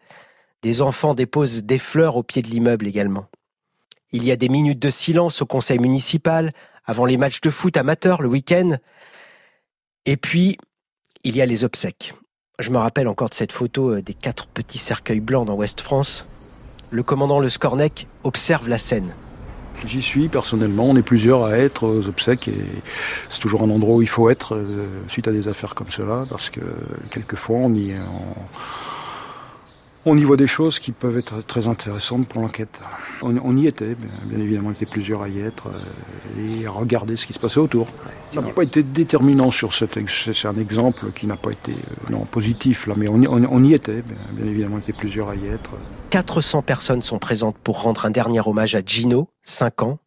Des 0.63 0.81
enfants 0.81 1.13
déposent 1.13 1.63
des 1.63 1.77
fleurs 1.77 2.15
au 2.15 2.23
pied 2.23 2.41
de 2.41 2.47
l'immeuble 2.47 2.87
également. 2.87 3.25
Il 4.11 4.23
y 4.23 4.31
a 4.31 4.35
des 4.35 4.49
minutes 4.49 4.79
de 4.79 4.89
silence 4.89 5.41
au 5.41 5.45
conseil 5.45 5.79
municipal, 5.79 6.53
avant 6.85 7.05
les 7.05 7.17
matchs 7.17 7.41
de 7.41 7.49
foot 7.49 7.77
amateurs 7.77 8.21
le 8.21 8.29
week-end. 8.29 8.77
Et 10.05 10.17
puis, 10.17 10.57
il 11.23 11.35
y 11.35 11.41
a 11.41 11.45
les 11.45 11.63
obsèques. 11.63 12.13
Je 12.59 12.69
me 12.69 12.77
rappelle 12.77 13.07
encore 13.07 13.29
de 13.29 13.33
cette 13.33 13.51
photo 13.51 13.95
euh, 13.95 14.01
des 14.01 14.13
quatre 14.13 14.47
petits 14.47 14.77
cercueils 14.77 15.19
blancs 15.19 15.47
dans 15.47 15.55
Ouest 15.55 15.81
France 15.81 16.25
le 16.93 17.01
commandant 17.01 17.39
Le 17.39 17.49
Scornec 17.49 18.07
observe 18.23 18.69
la 18.69 18.77
scène. 18.77 19.15
J'y 19.87 20.01
suis 20.01 20.29
personnellement, 20.29 20.85
on 20.85 20.95
est 20.95 21.01
plusieurs 21.01 21.43
à 21.43 21.57
être 21.57 21.87
aux 21.87 22.07
obsèques 22.07 22.47
et 22.47 22.65
c'est 23.29 23.39
toujours 23.39 23.63
un 23.63 23.69
endroit 23.71 23.95
où 23.95 24.01
il 24.03 24.07
faut 24.07 24.29
être 24.29 24.55
euh, 24.55 24.85
suite 25.07 25.27
à 25.27 25.31
des 25.31 25.47
affaires 25.47 25.73
comme 25.73 25.89
cela 25.89 26.25
parce 26.29 26.51
que 26.51 26.61
quelquefois 27.09 27.57
on 27.57 27.73
y, 27.73 27.93
on 27.93 28.35
y 30.17 30.23
voit 30.23 30.37
des 30.37 30.47
choses 30.47 30.79
qui 30.79 30.91
peuvent 30.91 31.17
être 31.17 31.45
très 31.45 31.67
intéressantes 31.67 32.27
pour 32.27 32.41
l'enquête. 32.41 32.81
On, 33.21 33.55
y 33.55 33.67
était, 33.67 33.95
bien, 33.95 34.39
évidemment, 34.39 34.69
on 34.69 34.73
était 34.73 34.85
plusieurs 34.85 35.21
à 35.21 35.29
y 35.29 35.39
être 35.39 35.67
euh, 35.67 36.61
et 36.61 36.65
à 36.65 36.71
regarder 36.71 37.15
ce 37.15 37.25
qui 37.25 37.33
se 37.33 37.39
passait 37.39 37.59
autour. 37.59 37.87
Ça 38.29 38.41
n'a 38.41 38.51
pas 38.51 38.63
été 38.63 38.83
déterminant 38.83 39.49
sur 39.49 39.73
cet 39.73 39.97
c'est 40.07 40.47
un 40.47 40.57
exemple 40.57 41.11
qui 41.13 41.25
n'a 41.25 41.37
pas 41.37 41.51
été 41.51 41.71
euh, 41.71 42.11
non 42.11 42.25
positif 42.25 42.87
là, 42.87 42.95
mais 42.97 43.07
on, 43.07 43.21
on 43.23 43.63
y 43.63 43.73
était, 43.73 44.01
bien, 44.01 44.45
évidemment, 44.45 44.75
on 44.75 44.79
était 44.79 44.93
plusieurs 44.93 45.29
à 45.29 45.35
y 45.35 45.47
être. 45.47 45.71
400 46.09 46.63
personnes 46.63 47.01
sont 47.01 47.19
présentes 47.19 47.57
pour 47.63 47.81
rendre 47.81 48.05
un 48.05 48.11
dernier 48.11 48.41
hommage 48.45 48.75
à 48.75 48.81
Gino, 48.85 49.29
5 49.43 49.83
ans, 49.83 49.99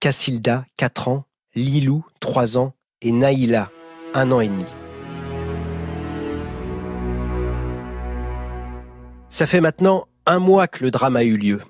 Cassilda, 0.00 0.64
4 0.78 1.08
ans, 1.08 1.24
Lilou, 1.54 2.04
3 2.20 2.58
ans 2.58 2.72
et 3.02 3.12
Naïla, 3.12 3.70
1 4.14 4.32
an 4.32 4.40
et 4.40 4.48
demi. 4.48 4.64
Ça 9.32 9.46
fait 9.46 9.62
maintenant 9.62 10.04
un 10.26 10.38
mois 10.38 10.68
que 10.68 10.84
le 10.84 10.90
drame 10.90 11.16
a 11.16 11.24
eu 11.24 11.38
lieu. 11.38 11.62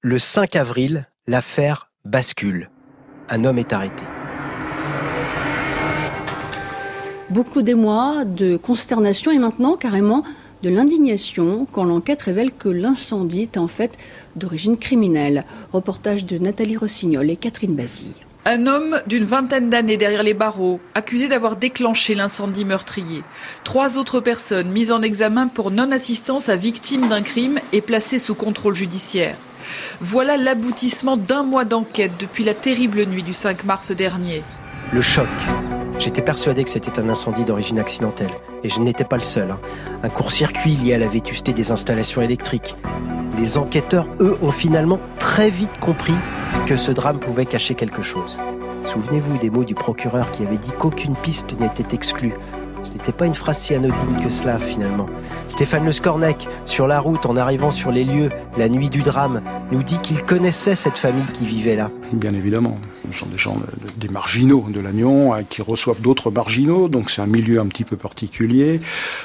Le 0.00 0.18
5 0.18 0.56
avril, 0.56 1.06
l'affaire 1.26 1.90
bascule. 2.06 2.70
Un 3.28 3.44
homme 3.44 3.58
est 3.58 3.74
arrêté. 3.74 4.02
Beaucoup 7.28 7.60
d'émoi, 7.60 8.24
de 8.24 8.56
consternation 8.56 9.32
et 9.32 9.38
maintenant 9.38 9.76
carrément 9.76 10.24
de 10.62 10.70
l'indignation 10.70 11.66
quand 11.70 11.84
l'enquête 11.84 12.22
révèle 12.22 12.52
que 12.52 12.70
l'incendie 12.70 13.42
est 13.42 13.58
en 13.58 13.68
fait 13.68 13.98
d'origine 14.36 14.78
criminelle. 14.78 15.44
Reportage 15.74 16.24
de 16.24 16.38
Nathalie 16.38 16.78
Rossignol 16.78 17.28
et 17.28 17.36
Catherine 17.36 17.74
Basile. 17.74 18.14
Un 18.52 18.66
homme 18.66 19.00
d'une 19.06 19.22
vingtaine 19.22 19.70
d'années 19.70 19.96
derrière 19.96 20.24
les 20.24 20.34
barreaux, 20.34 20.80
accusé 20.96 21.28
d'avoir 21.28 21.54
déclenché 21.54 22.16
l'incendie 22.16 22.64
meurtrier. 22.64 23.22
Trois 23.62 23.96
autres 23.96 24.18
personnes 24.18 24.72
mises 24.72 24.90
en 24.90 25.02
examen 25.02 25.46
pour 25.46 25.70
non-assistance 25.70 26.48
à 26.48 26.56
victime 26.56 27.06
d'un 27.06 27.22
crime 27.22 27.60
et 27.72 27.80
placées 27.80 28.18
sous 28.18 28.34
contrôle 28.34 28.74
judiciaire. 28.74 29.36
Voilà 30.00 30.36
l'aboutissement 30.36 31.16
d'un 31.16 31.44
mois 31.44 31.64
d'enquête 31.64 32.10
depuis 32.18 32.42
la 32.42 32.54
terrible 32.54 33.04
nuit 33.04 33.22
du 33.22 33.34
5 33.34 33.62
mars 33.62 33.92
dernier. 33.92 34.42
Le 34.92 35.00
choc. 35.00 35.28
J'étais 36.00 36.22
persuadé 36.22 36.64
que 36.64 36.70
c'était 36.70 36.98
un 36.98 37.10
incendie 37.10 37.44
d'origine 37.44 37.78
accidentelle. 37.78 38.30
Et 38.64 38.70
je 38.70 38.80
n'étais 38.80 39.04
pas 39.04 39.18
le 39.18 39.22
seul. 39.22 39.50
Hein. 39.50 39.60
Un 40.02 40.08
court-circuit 40.08 40.70
lié 40.70 40.94
à 40.94 40.98
la 40.98 41.06
vétusté 41.06 41.52
des 41.52 41.72
installations 41.72 42.22
électriques. 42.22 42.74
Les 43.36 43.58
enquêteurs, 43.58 44.06
eux, 44.18 44.38
ont 44.40 44.50
finalement 44.50 44.98
très 45.18 45.50
vite 45.50 45.78
compris 45.78 46.14
que 46.66 46.76
ce 46.76 46.90
drame 46.90 47.20
pouvait 47.20 47.44
cacher 47.44 47.74
quelque 47.74 48.00
chose. 48.00 48.38
Souvenez-vous 48.86 49.36
des 49.36 49.50
mots 49.50 49.64
du 49.64 49.74
procureur 49.74 50.30
qui 50.30 50.42
avait 50.42 50.56
dit 50.56 50.72
qu'aucune 50.72 51.16
piste 51.16 51.60
n'était 51.60 51.94
exclue. 51.94 52.32
Ce 52.82 52.90
n'était 52.92 53.12
pas 53.12 53.26
une 53.26 53.34
phrase 53.34 53.58
si 53.58 53.74
anodine 53.74 54.22
que 54.22 54.30
cela, 54.30 54.58
finalement. 54.58 55.06
Stéphane 55.48 55.84
Le 55.84 55.92
Scornec, 55.92 56.48
sur 56.64 56.86
la 56.86 57.00
route, 57.00 57.26
en 57.26 57.36
arrivant 57.36 57.70
sur 57.70 57.90
les 57.90 58.04
lieux, 58.04 58.30
la 58.56 58.68
nuit 58.68 58.90
du 58.90 59.02
drame, 59.02 59.42
nous 59.72 59.82
dit 59.82 59.98
qu'il 60.00 60.22
connaissait 60.22 60.76
cette 60.76 60.98
famille 60.98 61.26
qui 61.34 61.46
vivait 61.46 61.76
là. 61.76 61.90
Bien 62.12 62.34
évidemment. 62.34 62.76
Ce 63.12 63.18
sont 63.18 63.26
des 63.26 63.38
gens, 63.38 63.56
des 63.96 64.08
marginaux 64.08 64.66
de 64.68 64.80
l'Agnon, 64.80 65.34
hein, 65.34 65.42
qui 65.42 65.62
reçoivent 65.62 66.00
d'autres 66.00 66.30
marginaux, 66.30 66.88
donc 66.88 67.10
c'est 67.10 67.20
un 67.20 67.26
milieu 67.26 67.58
un 67.58 67.66
petit 67.66 67.82
peu 67.82 67.96
particulier. 67.96 68.78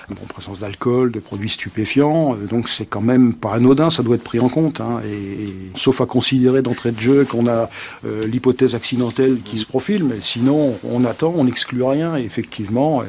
Bon, 0.09 0.25
présence 0.27 0.59
d'alcool, 0.59 1.11
de 1.11 1.19
produits 1.19 1.49
stupéfiants, 1.49 2.33
euh, 2.33 2.47
donc 2.47 2.67
c'est 2.67 2.85
quand 2.85 3.01
même 3.01 3.33
pas 3.33 3.53
anodin, 3.53 3.91
ça 3.91 4.01
doit 4.01 4.15
être 4.15 4.23
pris 4.23 4.39
en 4.39 4.49
compte. 4.49 4.81
Hein, 4.81 5.01
et, 5.05 5.53
sauf 5.75 6.01
à 6.01 6.07
considérer 6.07 6.63
d'entrée 6.63 6.91
de 6.91 6.99
jeu 6.99 7.25
qu'on 7.25 7.47
a 7.47 7.69
euh, 8.05 8.25
l'hypothèse 8.25 8.73
accidentelle 8.73 9.39
qui 9.43 9.59
se 9.59 9.65
profile, 9.65 10.03
mais 10.03 10.17
sinon 10.19 10.77
on 10.83 11.05
attend, 11.05 11.33
on 11.37 11.43
n'exclut 11.43 11.83
rien, 11.83 12.15
effectivement, 12.15 13.03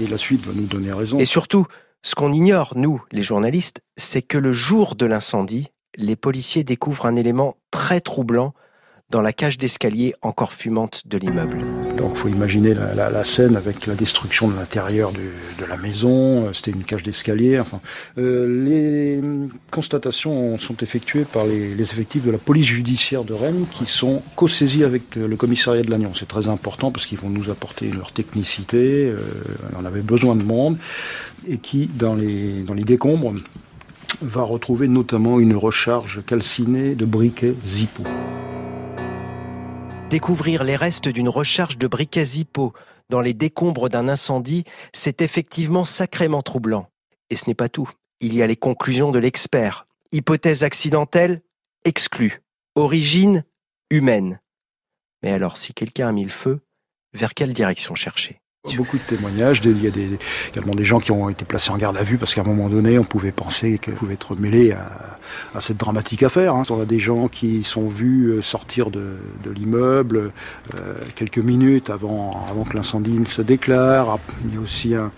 et 0.00 0.06
la 0.06 0.18
suite 0.18 0.44
va 0.46 0.52
nous 0.54 0.66
donner 0.66 0.92
raison. 0.92 1.18
Et 1.18 1.24
surtout, 1.24 1.66
ce 2.02 2.14
qu'on 2.14 2.32
ignore, 2.32 2.72
nous, 2.76 3.02
les 3.12 3.22
journalistes, 3.22 3.80
c'est 3.96 4.22
que 4.22 4.38
le 4.38 4.52
jour 4.52 4.94
de 4.94 5.06
l'incendie, 5.06 5.68
les 5.96 6.16
policiers 6.16 6.64
découvrent 6.64 7.06
un 7.06 7.16
élément 7.16 7.56
très 7.70 8.00
troublant 8.00 8.54
dans 9.10 9.22
la 9.22 9.32
cage 9.32 9.56
d'escalier 9.56 10.14
encore 10.20 10.52
fumante 10.52 11.02
de 11.06 11.16
l'immeuble. 11.16 11.58
Donc 11.96 12.16
faut 12.16 12.28
imaginer 12.28 12.74
la, 12.74 13.24
scène 13.24 13.56
avec 13.56 13.86
la 13.86 13.94
destruction 13.94 14.48
de 14.48 14.56
l'intérieur 14.56 15.12
de 15.12 15.64
la 15.64 15.78
maison, 15.78 16.52
c'était 16.52 16.72
une 16.72 16.84
cage 16.84 17.02
d'escalier. 17.02 17.60
Euh, 18.18 18.64
les 18.64 19.20
constatations 19.70 20.58
sont 20.58 20.76
effectuées 20.76 21.24
par 21.24 21.46
les, 21.46 21.80
effectifs 21.80 22.24
de 22.24 22.30
la 22.30 22.38
police 22.38 22.66
judiciaire 22.66 23.24
de 23.24 23.32
Rennes 23.32 23.64
qui 23.70 23.86
sont 23.86 24.22
co-saisis 24.36 24.84
avec 24.84 25.16
le 25.16 25.36
commissariat 25.36 25.82
de 25.82 25.90
Lannion. 25.90 26.12
C'est 26.14 26.28
très 26.28 26.48
important 26.48 26.90
parce 26.90 27.06
qu'ils 27.06 27.18
vont 27.18 27.30
nous 27.30 27.50
apporter 27.50 27.90
leur 27.90 28.12
technicité, 28.12 29.06
euh, 29.06 29.16
on 29.78 29.86
avait 29.86 30.02
besoin 30.02 30.36
de 30.36 30.44
monde, 30.44 30.76
et 31.46 31.58
qui, 31.58 31.86
dans 31.86 32.14
les, 32.14 32.62
dans 32.62 32.74
les 32.74 32.84
décombres, 32.84 33.32
va 34.20 34.42
retrouver 34.42 34.86
notamment 34.88 35.40
une 35.40 35.56
recharge 35.56 36.22
calcinée 36.26 36.94
de 36.94 37.04
briquets 37.04 37.54
Zippo. 37.64 38.04
Découvrir 40.10 40.64
les 40.64 40.76
restes 40.76 41.10
d'une 41.10 41.28
recharge 41.28 41.76
de 41.76 41.86
briquets 41.86 42.24
Zippo 42.24 42.72
dans 43.10 43.20
les 43.20 43.34
décombres 43.34 43.90
d'un 43.90 44.08
incendie, 44.08 44.64
c'est 44.94 45.20
effectivement 45.20 45.84
sacrément 45.84 46.40
troublant. 46.40 46.88
Et 47.28 47.36
ce 47.36 47.46
n'est 47.46 47.54
pas 47.54 47.68
tout. 47.68 47.90
Il 48.20 48.34
y 48.34 48.42
a 48.42 48.46
les 48.46 48.56
conclusions 48.56 49.12
de 49.12 49.18
l'expert. 49.18 49.86
Hypothèse 50.10 50.64
accidentelle 50.64 51.42
exclue. 51.84 52.40
Origine 52.74 53.44
humaine. 53.90 54.40
Mais 55.22 55.30
alors, 55.30 55.58
si 55.58 55.74
quelqu'un 55.74 56.08
a 56.08 56.12
mis 56.12 56.24
le 56.24 56.30
feu, 56.30 56.60
vers 57.12 57.34
quelle 57.34 57.52
direction 57.52 57.94
chercher? 57.94 58.40
Beaucoup 58.76 58.98
de 58.98 59.02
témoignages, 59.02 59.60
il 59.64 59.82
y 59.82 59.86
a 59.86 59.90
également 60.52 60.74
des 60.74 60.84
gens 60.84 61.00
qui 61.00 61.12
ont 61.12 61.28
été 61.28 61.44
placés 61.44 61.70
en 61.70 61.76
garde 61.76 61.96
à 61.96 62.02
vue 62.02 62.18
parce 62.18 62.34
qu'à 62.34 62.42
un 62.42 62.44
moment 62.44 62.68
donné, 62.68 62.98
on 62.98 63.04
pouvait 63.04 63.32
penser 63.32 63.78
qu'ils 63.78 63.94
pouvaient 63.94 64.14
être 64.14 64.34
mêlés 64.36 64.72
à, 64.72 65.60
cette 65.60 65.76
dramatique 65.76 66.22
affaire. 66.22 66.54
Hein. 66.54 66.62
On 66.70 66.80
a 66.80 66.84
des 66.84 66.98
gens 66.98 67.28
qui 67.28 67.62
sont 67.64 67.88
vus 67.88 68.28
euh, 68.28 68.42
sortir 68.42 68.90
de, 68.90 69.16
l'immeuble 69.54 70.32
euh, 70.74 70.94
quelques 71.14 71.38
minutes 71.38 71.90
avant, 71.90 72.46
que 72.68 72.76
l'incendie 72.76 73.18
ne 73.18 73.26
se 73.26 73.42
déclare. 73.42 74.18
Il 74.44 74.54
y 74.54 74.58
a 74.58 74.60
aussi 74.60 74.94
un, 74.94 75.10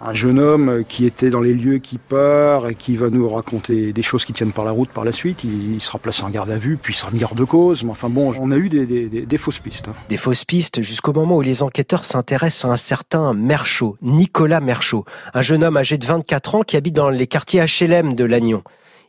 un, 0.00 0.14
jeune 0.14 0.38
homme 0.38 0.84
qui 0.88 1.06
était 1.06 1.30
dans 1.30 1.40
les 1.40 1.54
lieux 1.54 1.78
qui 1.78 1.98
part 1.98 2.68
et 2.68 2.74
qui 2.74 2.96
va 2.96 3.10
nous 3.10 3.28
raconter 3.28 3.92
des 3.92 4.02
choses 4.02 4.24
qui 4.24 4.32
tiennent 4.32 4.52
par 4.52 4.64
la 4.64 4.70
route 4.70 4.90
par 4.90 5.04
la 5.04 5.12
suite. 5.12 5.44
Il, 5.44 5.80
sera 5.80 5.98
placé 5.98 6.22
en 6.22 6.30
garde 6.30 6.50
à 6.50 6.56
vue, 6.56 6.76
puis 6.76 6.92
il 6.92 6.96
sera 6.96 7.10
mis 7.10 7.18
garde 7.18 7.38
de 7.38 7.44
cause. 7.44 7.84
Mais 7.84 7.90
enfin 7.90 8.08
bon, 8.08 8.34
on 8.38 8.50
a 8.50 8.56
eu 8.56 8.68
des, 8.68 9.38
fausses 9.38 9.60
pistes. 9.60 9.88
Hein. 9.88 9.94
Des 10.08 10.16
fausses 10.16 10.44
pistes 10.44 10.82
jusqu'au 10.82 11.12
moment 11.12 11.36
où 11.36 11.42
les 11.42 11.62
enquêteurs 11.62 12.04
s'intéressent 12.04 12.70
à 12.70 12.74
un 12.74 12.76
certain 12.88 13.34
Merchaud, 13.34 13.98
Nicolas 14.00 14.60
Merchaud, 14.60 15.04
un 15.34 15.42
jeune 15.42 15.62
homme 15.62 15.76
âgé 15.76 15.98
de 15.98 16.06
24 16.06 16.54
ans 16.54 16.62
qui 16.62 16.74
habite 16.74 16.94
dans 16.94 17.10
les 17.10 17.26
quartiers 17.26 17.62
HLM 17.62 18.14
de 18.14 18.24
Lannion. 18.24 18.62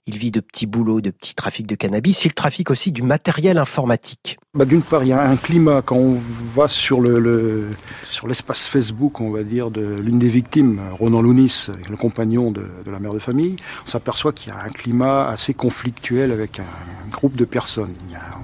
Il 0.05 0.17
vit 0.17 0.31
de 0.31 0.41
petits 0.41 0.65
boulots, 0.65 0.99
de 0.99 1.11
petits 1.11 1.33
trafics 1.33 1.65
de 1.65 1.75
cannabis. 1.75 2.25
Il 2.25 2.33
trafique 2.33 2.71
aussi 2.71 2.91
du 2.91 3.03
matériel 3.03 3.57
informatique. 3.57 4.37
Bah, 4.53 4.65
D'une 4.65 4.81
part, 4.81 5.03
il 5.03 5.09
y 5.09 5.13
a 5.13 5.21
un 5.21 5.37
climat 5.37 5.81
quand 5.81 5.95
on 5.95 6.17
va 6.55 6.67
sur 6.67 6.99
le, 6.99 7.69
sur 8.05 8.27
l'espace 8.27 8.67
Facebook, 8.67 9.21
on 9.21 9.31
va 9.31 9.43
dire, 9.43 9.71
de 9.71 9.81
l'une 9.81 10.19
des 10.19 10.27
victimes, 10.27 10.81
Ronan 10.91 11.21
Lounis, 11.21 11.67
le 11.89 11.95
compagnon 11.95 12.51
de, 12.51 12.65
la 12.85 12.99
mère 12.99 13.13
de 13.13 13.19
famille. 13.19 13.55
On 13.85 13.89
s'aperçoit 13.89 14.33
qu'il 14.33 14.51
y 14.51 14.55
a 14.55 14.61
un 14.61 14.69
climat 14.69 15.29
assez 15.29 15.53
conflictuel 15.53 16.33
avec 16.33 16.59
un, 16.59 16.65
groupe 17.11 17.37
de 17.37 17.45
personnes. 17.45 17.93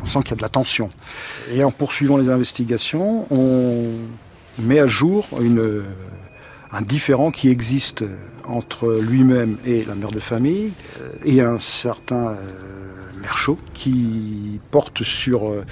on 0.01 0.05
sent 0.05 0.19
qu'il 0.19 0.31
y 0.31 0.33
a 0.33 0.37
de 0.37 0.41
la 0.41 0.49
tension. 0.49 0.89
Et 1.51 1.63
en 1.63 1.71
poursuivant 1.71 2.17
les 2.17 2.29
investigations, 2.29 3.27
on 3.31 3.89
met 4.59 4.79
à 4.79 4.87
jour 4.87 5.27
une, 5.41 5.83
un 6.71 6.81
différent 6.81 7.31
qui 7.31 7.49
existe 7.49 8.03
entre 8.47 8.99
lui-même 9.01 9.57
et 9.65 9.83
la 9.85 9.95
mère 9.95 10.11
de 10.11 10.19
famille, 10.19 10.71
euh, 11.01 11.11
et 11.23 11.41
un 11.41 11.59
certain 11.59 12.29
euh, 12.29 12.41
Merchaud 13.21 13.57
qui 13.73 14.59
porte 14.71 15.03
sur 15.03 15.49
euh, 15.49 15.63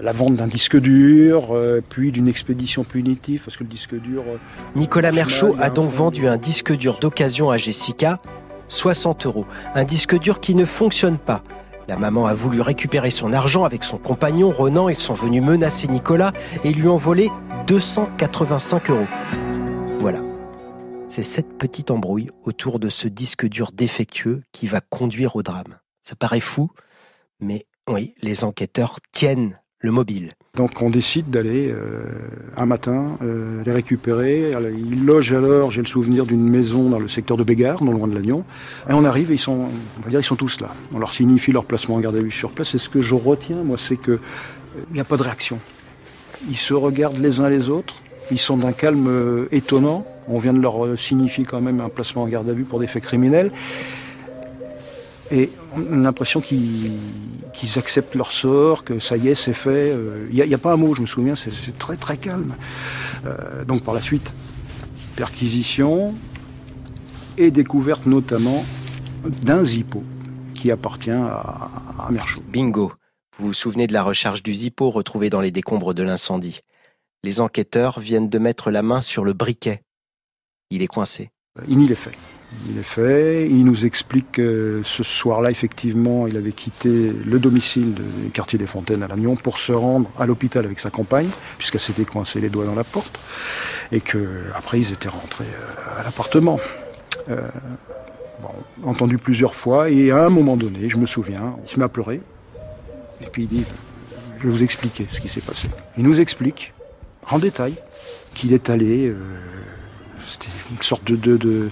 la 0.00 0.12
vente 0.12 0.36
d'un 0.36 0.46
disque 0.46 0.78
dur, 0.78 1.54
puis 1.90 2.12
d'une 2.12 2.28
expédition 2.28 2.84
punitive, 2.84 3.42
parce 3.44 3.56
que 3.58 3.64
le 3.64 3.68
disque 3.68 3.94
dur... 3.94 4.24
Nicolas 4.74 5.12
Merchaud 5.12 5.54
a 5.60 5.68
donc 5.68 5.90
vendu 5.90 6.28
un 6.28 6.38
disque 6.38 6.72
dur 6.72 6.98
d'occasion 6.98 7.50
à 7.50 7.58
Jessica, 7.58 8.20
60 8.68 9.26
euros. 9.26 9.44
Un 9.74 9.84
disque 9.84 10.18
dur 10.18 10.40
qui 10.40 10.54
ne 10.54 10.64
fonctionne 10.64 11.18
pas. 11.18 11.42
La 11.86 11.96
maman 11.96 12.26
a 12.26 12.32
voulu 12.32 12.60
récupérer 12.60 13.10
son 13.10 13.32
argent 13.32 13.64
avec 13.64 13.84
son 13.84 13.98
compagnon 13.98 14.50
Ronan. 14.50 14.88
Ils 14.88 14.98
sont 14.98 15.14
venus 15.14 15.42
menacer 15.42 15.86
Nicolas 15.86 16.32
et 16.64 16.72
lui 16.72 16.88
ont 16.88 16.96
volé 16.96 17.30
285 17.66 18.90
euros. 18.90 19.06
Voilà. 19.98 20.20
C'est 21.08 21.22
cette 21.22 21.58
petite 21.58 21.90
embrouille 21.90 22.30
autour 22.44 22.78
de 22.78 22.88
ce 22.88 23.06
disque 23.06 23.46
dur 23.46 23.72
défectueux 23.72 24.42
qui 24.52 24.66
va 24.66 24.80
conduire 24.80 25.36
au 25.36 25.42
drame. 25.42 25.78
Ça 26.00 26.16
paraît 26.16 26.40
fou, 26.40 26.70
mais 27.40 27.66
oui, 27.88 28.14
les 28.22 28.44
enquêteurs 28.44 28.98
tiennent 29.12 29.60
le 29.84 29.92
mobile. 29.92 30.32
Donc 30.56 30.80
on 30.80 30.88
décide 30.88 31.28
d'aller 31.28 31.70
euh, 31.70 32.04
un 32.56 32.64
matin 32.64 33.18
euh, 33.22 33.62
les 33.66 33.72
récupérer. 33.72 34.52
Ils 34.90 35.04
logent 35.04 35.34
alors, 35.34 35.70
j'ai 35.70 35.82
le 35.82 35.86
souvenir 35.86 36.24
d'une 36.24 36.48
maison 36.48 36.88
dans 36.88 36.98
le 36.98 37.06
secteur 37.06 37.36
de 37.36 37.44
Bégard, 37.44 37.84
non 37.84 37.92
loin 37.92 38.08
de 38.08 38.14
Lannion. 38.14 38.44
Et 38.88 38.94
on 38.94 39.04
arrive 39.04 39.30
et 39.30 39.34
ils 39.34 39.38
sont, 39.38 39.68
on 39.98 40.02
va 40.02 40.10
dire, 40.10 40.20
ils 40.20 40.24
sont 40.24 40.36
tous 40.36 40.60
là. 40.60 40.68
On 40.94 40.98
leur 40.98 41.12
signifie 41.12 41.52
leur 41.52 41.66
placement 41.66 41.96
en 41.96 42.00
garde 42.00 42.16
à 42.16 42.20
vue 42.20 42.30
sur 42.30 42.50
place. 42.50 42.74
Et 42.74 42.78
ce 42.78 42.88
que 42.88 43.02
je 43.02 43.14
retiens, 43.14 43.62
moi, 43.62 43.76
c'est 43.78 43.96
que 43.96 44.18
il 44.90 44.94
n'y 44.94 45.00
a 45.00 45.04
pas 45.04 45.18
de 45.18 45.22
réaction. 45.22 45.60
Ils 46.48 46.56
se 46.56 46.74
regardent 46.74 47.18
les 47.18 47.40
uns 47.40 47.50
les 47.50 47.68
autres. 47.68 47.96
Ils 48.30 48.38
sont 48.38 48.56
d'un 48.56 48.72
calme 48.72 49.06
euh, 49.06 49.46
étonnant. 49.52 50.06
On 50.28 50.38
vient 50.38 50.54
de 50.54 50.60
leur 50.60 50.84
euh, 50.84 50.96
signifier 50.96 51.44
quand 51.44 51.60
même 51.60 51.80
un 51.80 51.90
placement 51.90 52.22
en 52.22 52.28
garde 52.28 52.48
à 52.48 52.54
vue 52.54 52.64
pour 52.64 52.80
des 52.80 52.86
faits 52.86 53.02
criminels. 53.02 53.52
Et 55.30 55.50
on 55.74 56.00
a 56.00 56.02
l'impression 56.02 56.40
qu'ils 56.40 56.92
acceptent 57.76 58.14
leur 58.14 58.32
sort, 58.32 58.84
que 58.84 58.98
ça 58.98 59.16
y 59.16 59.28
est, 59.28 59.34
c'est 59.34 59.54
fait. 59.54 59.90
Euh, 59.90 60.28
il 60.30 60.44
n'y 60.44 60.54
a, 60.54 60.58
pas 60.58 60.72
un 60.72 60.76
mot, 60.76 60.94
je 60.94 61.00
me 61.00 61.06
souviens, 61.06 61.34
c'est 61.34 61.78
très 61.78 61.96
très 61.96 62.16
calme. 62.16 62.54
donc 63.66 63.82
par 63.82 63.94
la 63.94 64.00
suite, 64.00 64.32
perquisition 65.16 66.14
et 67.38 67.50
découverte 67.50 68.06
notamment 68.06 68.64
d'un 69.42 69.64
Zippo 69.64 70.02
qui 70.52 70.70
appartient 70.70 71.10
à, 71.10 71.70
à. 71.98 72.10
Bingo 72.48 72.92
vous 73.38 73.48
vous 73.48 73.52
souvenez 73.52 73.88
de 73.88 73.92
la 73.92 74.04
recharge 74.04 74.44
du 74.44 74.54
Zippo 74.54 74.90
retrouvée 74.90 75.28
dans 75.28 75.40
les 75.40 75.50
décombres 75.50 75.92
de 75.92 76.04
l'incendie? 76.04 76.60
Les 77.24 77.40
enquêteurs 77.40 77.98
viennent 77.98 78.28
de 78.28 78.38
mettre 78.38 78.70
la 78.70 78.82
main 78.82 79.00
sur 79.00 79.24
le 79.24 79.32
briquet. 79.32 79.82
Il 80.70 80.82
est 80.82 80.86
coincé. 80.86 81.30
Il 81.66 81.90
est 81.90 81.96
fait. 81.96 82.12
Il 82.70 82.78
est 82.78 82.82
fait. 82.82 83.48
Il 83.48 83.64
nous 83.64 83.84
explique 83.84 84.32
que 84.32 84.80
ce 84.84 85.02
soir-là, 85.02 85.50
effectivement, 85.50 86.26
il 86.26 86.36
avait 86.36 86.52
quitté 86.52 87.12
le 87.12 87.38
domicile 87.38 87.94
du 87.94 88.30
quartier 88.32 88.58
des 88.58 88.66
Fontaines 88.66 89.02
à 89.02 89.08
Lannion 89.08 89.36
pour 89.36 89.58
se 89.58 89.72
rendre 89.72 90.10
à 90.18 90.26
l'hôpital 90.26 90.64
avec 90.64 90.80
sa 90.80 90.90
compagne, 90.90 91.28
puisqu'elle 91.58 91.80
s'était 91.80 92.04
coincée 92.04 92.40
les 92.40 92.48
doigts 92.48 92.64
dans 92.64 92.74
la 92.74 92.84
porte, 92.84 93.20
et 93.92 94.00
que 94.00 94.44
après 94.54 94.80
ils 94.80 94.92
étaient 94.92 95.08
rentrés 95.08 95.44
euh, 95.44 96.00
à 96.00 96.04
l'appartement. 96.04 96.58
Euh, 97.28 97.48
bon, 98.40 98.88
entendu 98.88 99.18
plusieurs 99.18 99.54
fois, 99.54 99.90
et 99.90 100.10
à 100.10 100.24
un 100.24 100.30
moment 100.30 100.56
donné, 100.56 100.88
je 100.88 100.96
me 100.96 101.06
souviens, 101.06 101.56
il 101.64 101.70
se 101.70 101.78
met 101.78 101.84
à 101.84 101.88
pleurer, 101.88 102.20
et 103.20 103.26
puis 103.26 103.42
il 103.42 103.48
dit, 103.48 103.64
je 104.38 104.44
vais 104.44 104.50
vous 104.50 104.62
expliquer 104.62 105.06
ce 105.10 105.20
qui 105.20 105.28
s'est 105.28 105.40
passé. 105.40 105.68
Il 105.98 106.04
nous 106.04 106.20
explique, 106.20 106.72
en 107.30 107.38
détail, 107.38 107.74
qu'il 108.34 108.52
est 108.52 108.70
allé, 108.70 109.08
euh, 109.08 109.16
c'était 110.24 110.48
une 110.70 110.80
sorte 110.82 111.04
de, 111.04 111.16
de, 111.16 111.36
de 111.36 111.70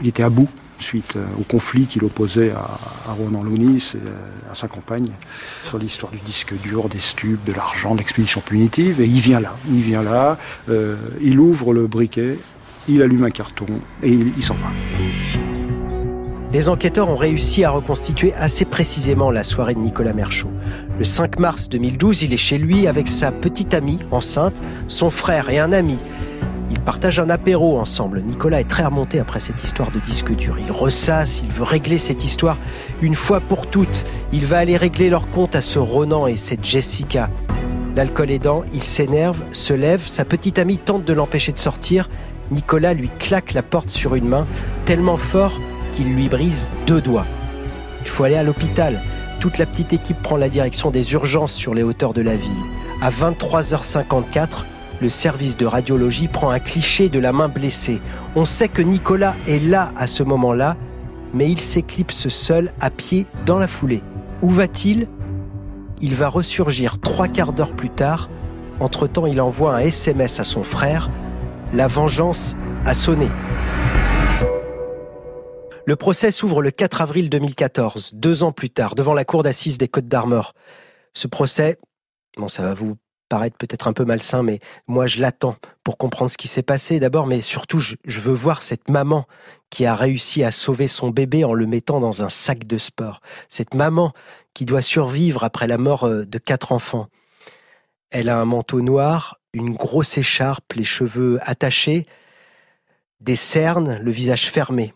il 0.00 0.06
était 0.06 0.22
à 0.22 0.30
bout 0.30 0.48
suite 0.82 1.14
euh, 1.16 1.24
au 1.38 1.42
conflit 1.42 1.86
qu'il 1.86 2.04
opposait 2.04 2.52
à, 2.52 3.12
Ronan 3.12 3.42
Lounis 3.42 3.92
et 3.94 4.50
à 4.50 4.54
sa 4.54 4.68
compagne 4.68 5.08
sur 5.64 5.78
l'histoire 5.78 6.12
du 6.12 6.18
disque 6.18 6.54
dur, 6.60 6.88
des 6.88 6.98
stupes, 6.98 7.44
de 7.44 7.52
l'argent, 7.52 7.94
de 7.94 7.98
l'expédition 7.98 8.40
punitive. 8.40 9.00
Et 9.00 9.04
il 9.04 9.20
vient 9.20 9.40
là, 9.40 9.54
il 9.68 9.80
vient 9.80 10.02
là, 10.02 10.36
euh, 10.68 10.96
il 11.20 11.38
ouvre 11.40 11.72
le 11.72 11.86
briquet, 11.86 12.38
il 12.88 13.02
allume 13.02 13.24
un 13.24 13.30
carton 13.30 13.66
et 14.02 14.12
il, 14.12 14.42
s'en 14.42 14.54
va. 14.54 14.68
Les 16.52 16.68
enquêteurs 16.68 17.08
ont 17.08 17.16
réussi 17.16 17.64
à 17.64 17.70
reconstituer 17.70 18.32
assez 18.34 18.64
précisément 18.64 19.30
la 19.30 19.42
soirée 19.42 19.74
de 19.74 19.80
Nicolas 19.80 20.12
Merchaud. 20.12 20.50
Le 20.98 21.04
5 21.04 21.38
mars 21.38 21.68
2012, 21.68 22.22
il 22.22 22.32
est 22.32 22.38
chez 22.38 22.58
lui 22.58 22.86
avec 22.86 23.06
sa 23.06 23.30
petite 23.30 23.74
amie 23.74 24.00
enceinte, 24.10 24.60
son 24.88 25.10
frère 25.10 25.50
et 25.50 25.58
un 25.58 25.72
ami. 25.72 25.98
Ils 26.70 26.80
partagent 26.80 27.18
un 27.18 27.30
apéro 27.30 27.78
ensemble. 27.78 28.22
Nicolas 28.22 28.60
est 28.60 28.68
très 28.68 28.84
remonté 28.84 29.18
après 29.18 29.40
cette 29.40 29.62
histoire 29.64 29.90
de 29.90 29.98
disque 29.98 30.34
dur. 30.34 30.56
Il 30.58 30.70
ressasse, 30.70 31.42
il 31.42 31.50
veut 31.50 31.64
régler 31.64 31.98
cette 31.98 32.24
histoire 32.24 32.56
une 33.02 33.16
fois 33.16 33.40
pour 33.40 33.66
toutes. 33.66 34.04
Il 34.32 34.46
va 34.46 34.58
aller 34.58 34.76
régler 34.76 35.10
leur 35.10 35.28
compte 35.30 35.56
à 35.56 35.62
ce 35.62 35.78
Ronan 35.80 36.26
et 36.26 36.36
cette 36.36 36.64
Jessica. 36.64 37.28
L'alcool 37.96 38.30
aidant, 38.30 38.62
il 38.72 38.84
s'énerve, 38.84 39.42
se 39.50 39.74
lève, 39.74 40.06
sa 40.06 40.24
petite 40.24 40.60
amie 40.60 40.78
tente 40.78 41.04
de 41.04 41.12
l'empêcher 41.12 41.50
de 41.50 41.58
sortir. 41.58 42.08
Nicolas 42.52 42.94
lui 42.94 43.08
claque 43.08 43.52
la 43.52 43.62
porte 43.62 43.90
sur 43.90 44.14
une 44.14 44.28
main, 44.28 44.46
tellement 44.84 45.16
fort 45.16 45.52
qu'il 45.90 46.14
lui 46.14 46.28
brise 46.28 46.70
deux 46.86 47.00
doigts. 47.00 47.26
Il 48.02 48.08
faut 48.08 48.22
aller 48.22 48.36
à 48.36 48.44
l'hôpital. 48.44 49.02
Toute 49.40 49.58
la 49.58 49.66
petite 49.66 49.92
équipe 49.92 50.22
prend 50.22 50.36
la 50.36 50.48
direction 50.48 50.90
des 50.90 51.14
urgences 51.14 51.52
sur 51.52 51.74
les 51.74 51.82
hauteurs 51.82 52.12
de 52.12 52.22
la 52.22 52.36
ville. 52.36 52.50
À 53.02 53.10
23h54, 53.10 54.64
le 55.00 55.08
service 55.08 55.56
de 55.56 55.66
radiologie 55.66 56.28
prend 56.28 56.50
un 56.50 56.58
cliché 56.58 57.08
de 57.08 57.18
la 57.18 57.32
main 57.32 57.48
blessée. 57.48 58.00
On 58.36 58.44
sait 58.44 58.68
que 58.68 58.82
Nicolas 58.82 59.34
est 59.46 59.58
là 59.58 59.92
à 59.96 60.06
ce 60.06 60.22
moment-là, 60.22 60.76
mais 61.32 61.50
il 61.50 61.60
s'éclipse 61.60 62.28
seul 62.28 62.72
à 62.80 62.90
pied 62.90 63.26
dans 63.46 63.58
la 63.58 63.66
foulée. 63.66 64.02
Où 64.42 64.50
va-t-il? 64.50 65.08
Il 66.02 66.14
va 66.14 66.28
ressurgir 66.28 67.00
trois 67.00 67.28
quarts 67.28 67.52
d'heure 67.52 67.74
plus 67.74 67.90
tard. 67.90 68.28
Entre-temps, 68.78 69.26
il 69.26 69.40
envoie 69.40 69.74
un 69.74 69.80
SMS 69.80 70.40
à 70.40 70.44
son 70.44 70.62
frère. 70.62 71.10
La 71.72 71.86
vengeance 71.86 72.56
a 72.84 72.94
sonné. 72.94 73.28
Le 75.86 75.96
procès 75.96 76.30
s'ouvre 76.30 76.62
le 76.62 76.70
4 76.70 77.00
avril 77.00 77.30
2014, 77.30 78.12
deux 78.14 78.44
ans 78.44 78.52
plus 78.52 78.70
tard, 78.70 78.94
devant 78.94 79.14
la 79.14 79.24
cour 79.24 79.42
d'assises 79.42 79.78
des 79.78 79.88
Côtes 79.88 80.08
d'Armor. 80.08 80.52
Ce 81.14 81.26
procès, 81.26 81.78
bon, 82.36 82.48
ça 82.48 82.62
va 82.62 82.74
vous 82.74 82.96
paraître 83.30 83.56
peut-être 83.56 83.88
un 83.88 83.94
peu 83.94 84.04
malsain, 84.04 84.42
mais 84.42 84.58
moi 84.88 85.06
je 85.06 85.20
l'attends 85.20 85.56
pour 85.84 85.96
comprendre 85.96 86.30
ce 86.30 86.36
qui 86.36 86.48
s'est 86.48 86.62
passé 86.62 87.00
d'abord, 87.00 87.26
mais 87.26 87.40
surtout 87.40 87.78
je, 87.78 87.96
veux 88.04 88.34
voir 88.34 88.62
cette 88.62 88.90
maman 88.90 89.26
qui 89.70 89.86
a 89.86 89.94
réussi 89.94 90.44
à 90.44 90.50
sauver 90.50 90.88
son 90.88 91.08
bébé 91.08 91.44
en 91.44 91.54
le 91.54 91.64
mettant 91.64 92.00
dans 92.00 92.22
un 92.22 92.28
sac 92.28 92.66
de 92.66 92.76
sport. 92.76 93.20
Cette 93.48 93.72
maman 93.72 94.12
qui 94.52 94.66
doit 94.66 94.82
survivre 94.82 95.44
après 95.44 95.68
la 95.68 95.78
mort 95.78 96.04
euh, 96.04 96.26
de 96.26 96.38
quatre 96.38 96.72
enfants. 96.72 97.06
Elle 98.10 98.28
a 98.28 98.36
un 98.36 98.44
manteau 98.44 98.82
noir, 98.82 99.38
une 99.54 99.74
grosse 99.74 100.18
écharpe, 100.18 100.72
les 100.74 100.84
cheveux 100.84 101.38
attachés, 101.42 102.04
des 103.20 103.36
cernes, 103.36 103.98
le 104.02 104.10
visage 104.10 104.50
fermé. 104.50 104.92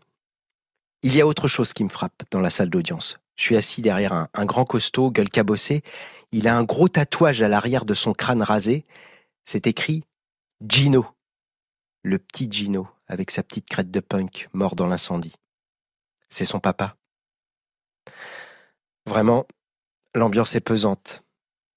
Il 1.03 1.15
y 1.15 1.21
a 1.21 1.27
autre 1.27 1.47
chose 1.47 1.73
qui 1.73 1.85
me 1.85 1.89
frappe 1.89 2.25
dans 2.33 2.41
la 2.41 2.51
salle 2.51 2.71
d'audience. 2.71 3.19
Je 3.37 3.43
suis 3.43 3.57
assis 3.57 3.83
derrière 3.83 4.13
un, 4.13 4.45
grand 4.45 4.65
costaud, 4.65 5.11
gueule 5.11 5.31
cabossée, 5.31 5.83
il 6.33 6.49
a 6.49 6.57
un 6.57 6.65
gros 6.65 6.89
tatouage 6.89 7.43
à 7.43 7.49
l'arrière 7.49 7.85
de 7.85 7.95
son 7.95 8.13
crâne 8.13 8.43
rasé. 8.43 8.85
C'est 9.45 9.67
écrit 9.67 10.05
Gino. 10.67 11.07
Le 12.03 12.19
petit 12.19 12.51
Gino, 12.51 12.89
avec 13.07 13.31
sa 13.31 13.43
petite 13.43 13.69
crête 13.69 13.91
de 13.91 14.01
punk, 14.01 14.49
mort 14.53 14.77
dans 14.77 14.87
l'incendie. 14.87 15.35
C'est 16.29 16.45
son 16.45 16.61
papa. 16.61 16.97
Vraiment, 19.07 19.47
l'ambiance 20.15 20.55
est 20.55 20.61
pesante, 20.61 21.23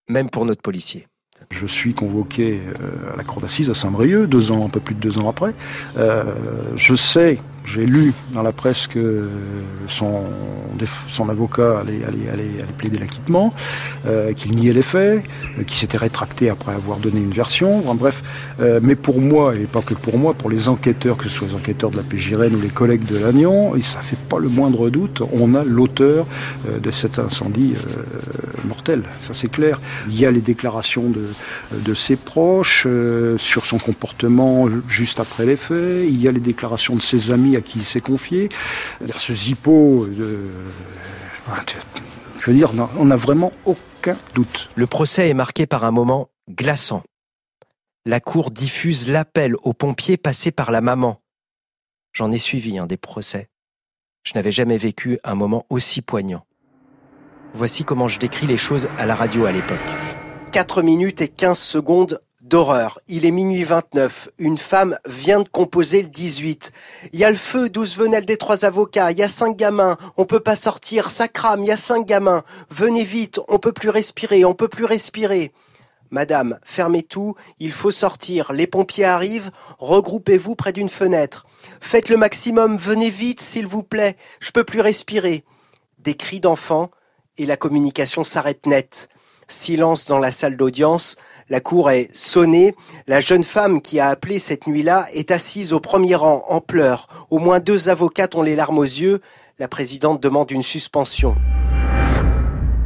même 0.07 0.29
pour 0.29 0.45
notre 0.45 0.61
policier. 0.61 1.07
Je 1.51 1.67
suis 1.67 1.93
convoqué 1.93 2.61
euh, 2.81 3.13
à 3.13 3.15
la 3.15 3.23
cour 3.23 3.41
d'assises 3.41 3.69
à 3.69 3.73
Saint-Brieuc, 3.73 4.27
deux 4.27 4.51
ans, 4.51 4.65
un 4.65 4.69
peu 4.69 4.79
plus 4.79 4.95
de 4.95 4.99
deux 4.99 5.19
ans 5.19 5.29
après. 5.29 5.51
Euh, 5.97 6.73
je 6.75 6.95
sais 6.95 7.39
j'ai 7.67 7.85
lu 7.85 8.13
dans 8.33 8.43
la 8.43 8.53
presse 8.53 8.87
que 8.87 9.27
son, 9.87 11.29
avocat 11.29 11.81
allait, 11.81 12.45
plaider 12.77 12.97
l'acquittement, 12.97 13.53
euh, 14.05 14.31
qu'il 14.33 14.55
niait 14.55 14.73
les 14.73 14.81
faits, 14.81 15.23
euh, 15.59 15.63
qu'il 15.63 15.77
s'était 15.77 15.97
rétracté 15.97 16.49
après 16.49 16.73
avoir 16.73 16.97
donné 16.97 17.19
une 17.19 17.31
version. 17.31 17.81
bref, 17.95 18.23
euh, 18.61 18.79
mais 18.81 18.95
pour 18.95 19.19
moi, 19.19 19.55
et 19.55 19.65
pas 19.65 19.81
que 19.81 19.93
pour 19.93 20.17
moi, 20.17 20.33
pour 20.33 20.49
les 20.49 20.69
enquêteurs, 20.69 21.17
que 21.17 21.25
ce 21.25 21.29
soit 21.29 21.47
les 21.49 21.55
enquêteurs 21.55 21.91
de 21.91 21.97
la 21.97 22.03
PJRN 22.03 22.55
ou 22.55 22.61
les 22.61 22.69
collègues 22.69 23.05
de 23.05 23.17
l'Agnon, 23.17 23.73
ça 23.81 23.99
fait 23.99 24.23
pas 24.27 24.39
le 24.39 24.47
moindre 24.47 24.89
doute, 24.89 25.21
on 25.33 25.53
a 25.55 25.63
l'auteur 25.63 26.25
de 26.67 26.91
cet 26.91 27.19
incendie 27.19 27.73
mortel. 28.65 29.03
Ça 29.19 29.33
c'est 29.33 29.49
clair. 29.49 29.79
Il 30.09 30.19
y 30.19 30.25
a 30.25 30.31
les 30.31 30.41
déclarations 30.41 31.11
de 31.71 31.93
ses 31.93 32.15
proches 32.15 32.87
sur 33.37 33.65
son 33.65 33.77
comportement 33.77 34.67
juste 34.87 35.19
après 35.19 35.45
les 35.45 35.55
faits. 35.55 36.05
Il 36.07 36.21
y 36.21 36.27
a 36.27 36.31
les 36.31 36.39
déclarations 36.39 36.95
de 36.95 37.01
ses 37.01 37.31
amis 37.31 37.56
à 37.57 37.61
qui 37.61 37.79
il 37.79 37.85
s'est 37.85 38.01
confié. 38.01 38.49
Ce 39.17 39.33
Zippo, 39.33 40.05
euh, 40.05 40.49
je 42.39 42.45
veux 42.51 42.55
dire, 42.55 42.71
on 42.97 43.05
n'a 43.05 43.15
vraiment 43.15 43.51
aucun 43.65 44.15
doute. 44.33 44.69
Le 44.75 44.87
procès 44.87 45.29
est 45.29 45.33
marqué 45.33 45.65
par 45.65 45.83
un 45.83 45.91
moment 45.91 46.29
glaçant. 46.49 47.03
La 48.05 48.19
cour 48.21 48.51
diffuse 48.51 49.09
l'appel 49.09 49.55
aux 49.63 49.73
pompiers 49.73 50.17
passé 50.17 50.51
par 50.51 50.71
la 50.71 50.79
maman. 50.79 51.21
J'en 52.13 52.31
ai 52.31 52.39
suivi 52.39 52.77
un 52.77 52.87
des 52.87 52.97
procès. 52.97 53.49
Je 54.23 54.33
n'avais 54.35 54.51
jamais 54.51 54.77
vécu 54.77 55.19
un 55.23 55.35
moment 55.35 55.65
aussi 55.69 56.01
poignant. 56.01 56.45
Voici 57.53 57.83
comment 57.83 58.07
je 58.07 58.19
décris 58.19 58.47
les 58.47 58.57
choses 58.57 58.87
à 58.97 59.05
la 59.05 59.15
radio 59.15 59.45
à 59.45 59.51
l'époque. 59.51 59.77
4 60.51 60.81
minutes 60.83 61.21
et 61.21 61.27
15 61.27 61.57
secondes 61.57 62.19
d'horreur. 62.47 62.99
Il 63.07 63.25
est 63.25 63.31
minuit 63.31 63.63
29. 63.63 64.29
Une 64.39 64.57
femme 64.57 64.97
vient 65.05 65.41
de 65.41 65.49
composer 65.49 66.01
le 66.01 66.07
18. 66.07 66.71
Il 67.13 67.19
y 67.19 67.25
a 67.25 67.29
le 67.29 67.35
feu, 67.35 67.69
douze 67.69 67.97
venelles 67.97 68.25
des 68.25 68.37
trois 68.37 68.65
avocats. 68.65 69.11
Il 69.11 69.17
y 69.17 69.23
a 69.23 69.27
cinq 69.27 69.57
gamins. 69.57 69.97
On 70.15 70.25
peut 70.25 70.39
pas 70.39 70.55
sortir. 70.55 71.11
Ça 71.11 71.27
crame. 71.27 71.63
Il 71.63 71.67
y 71.67 71.71
a 71.71 71.77
cinq 71.77 72.05
gamins. 72.05 72.43
Venez 72.69 73.03
vite. 73.03 73.39
On 73.49 73.59
peut 73.59 73.73
plus 73.73 73.89
respirer. 73.89 74.45
On 74.45 74.53
peut 74.53 74.69
plus 74.69 74.85
respirer. 74.85 75.51
Madame, 76.09 76.57
fermez 76.63 77.03
tout. 77.03 77.35
Il 77.59 77.73
faut 77.73 77.91
sortir. 77.91 78.53
Les 78.53 78.67
pompiers 78.67 79.05
arrivent. 79.05 79.51
Regroupez-vous 79.79 80.55
près 80.55 80.71
d'une 80.71 80.89
fenêtre. 80.89 81.45
Faites 81.81 82.09
le 82.09 82.17
maximum. 82.17 82.77
Venez 82.77 83.09
vite, 83.09 83.41
s'il 83.41 83.67
vous 83.67 83.83
plaît. 83.83 84.15
Je 84.39 84.51
peux 84.51 84.63
plus 84.63 84.81
respirer. 84.81 85.43
Des 85.99 86.15
cris 86.15 86.39
d'enfants 86.39 86.91
et 87.37 87.45
la 87.45 87.57
communication 87.57 88.23
s'arrête 88.23 88.65
net. 88.65 89.09
Silence 89.49 90.07
dans 90.07 90.19
la 90.19 90.33
salle 90.33 90.57
d'audience, 90.57 91.15
la 91.49 91.61
cour 91.61 91.91
est 91.91 92.13
sonnée, 92.13 92.75
la 93.07 93.21
jeune 93.21 93.43
femme 93.43 93.81
qui 93.81 93.99
a 93.99 94.09
appelé 94.09 94.37
cette 94.37 94.67
nuit-là 94.67 95.05
est 95.13 95.31
assise 95.31 95.71
au 95.71 95.79
premier 95.79 96.15
rang, 96.15 96.43
en 96.49 96.59
pleurs. 96.59 97.07
Au 97.29 97.39
moins 97.39 97.59
deux 97.59 97.89
avocates 97.89 98.35
ont 98.35 98.41
les 98.41 98.55
larmes 98.55 98.79
aux 98.79 98.83
yeux, 98.83 99.21
la 99.57 99.67
présidente 99.67 100.21
demande 100.21 100.51
une 100.51 100.63
suspension. 100.63 101.35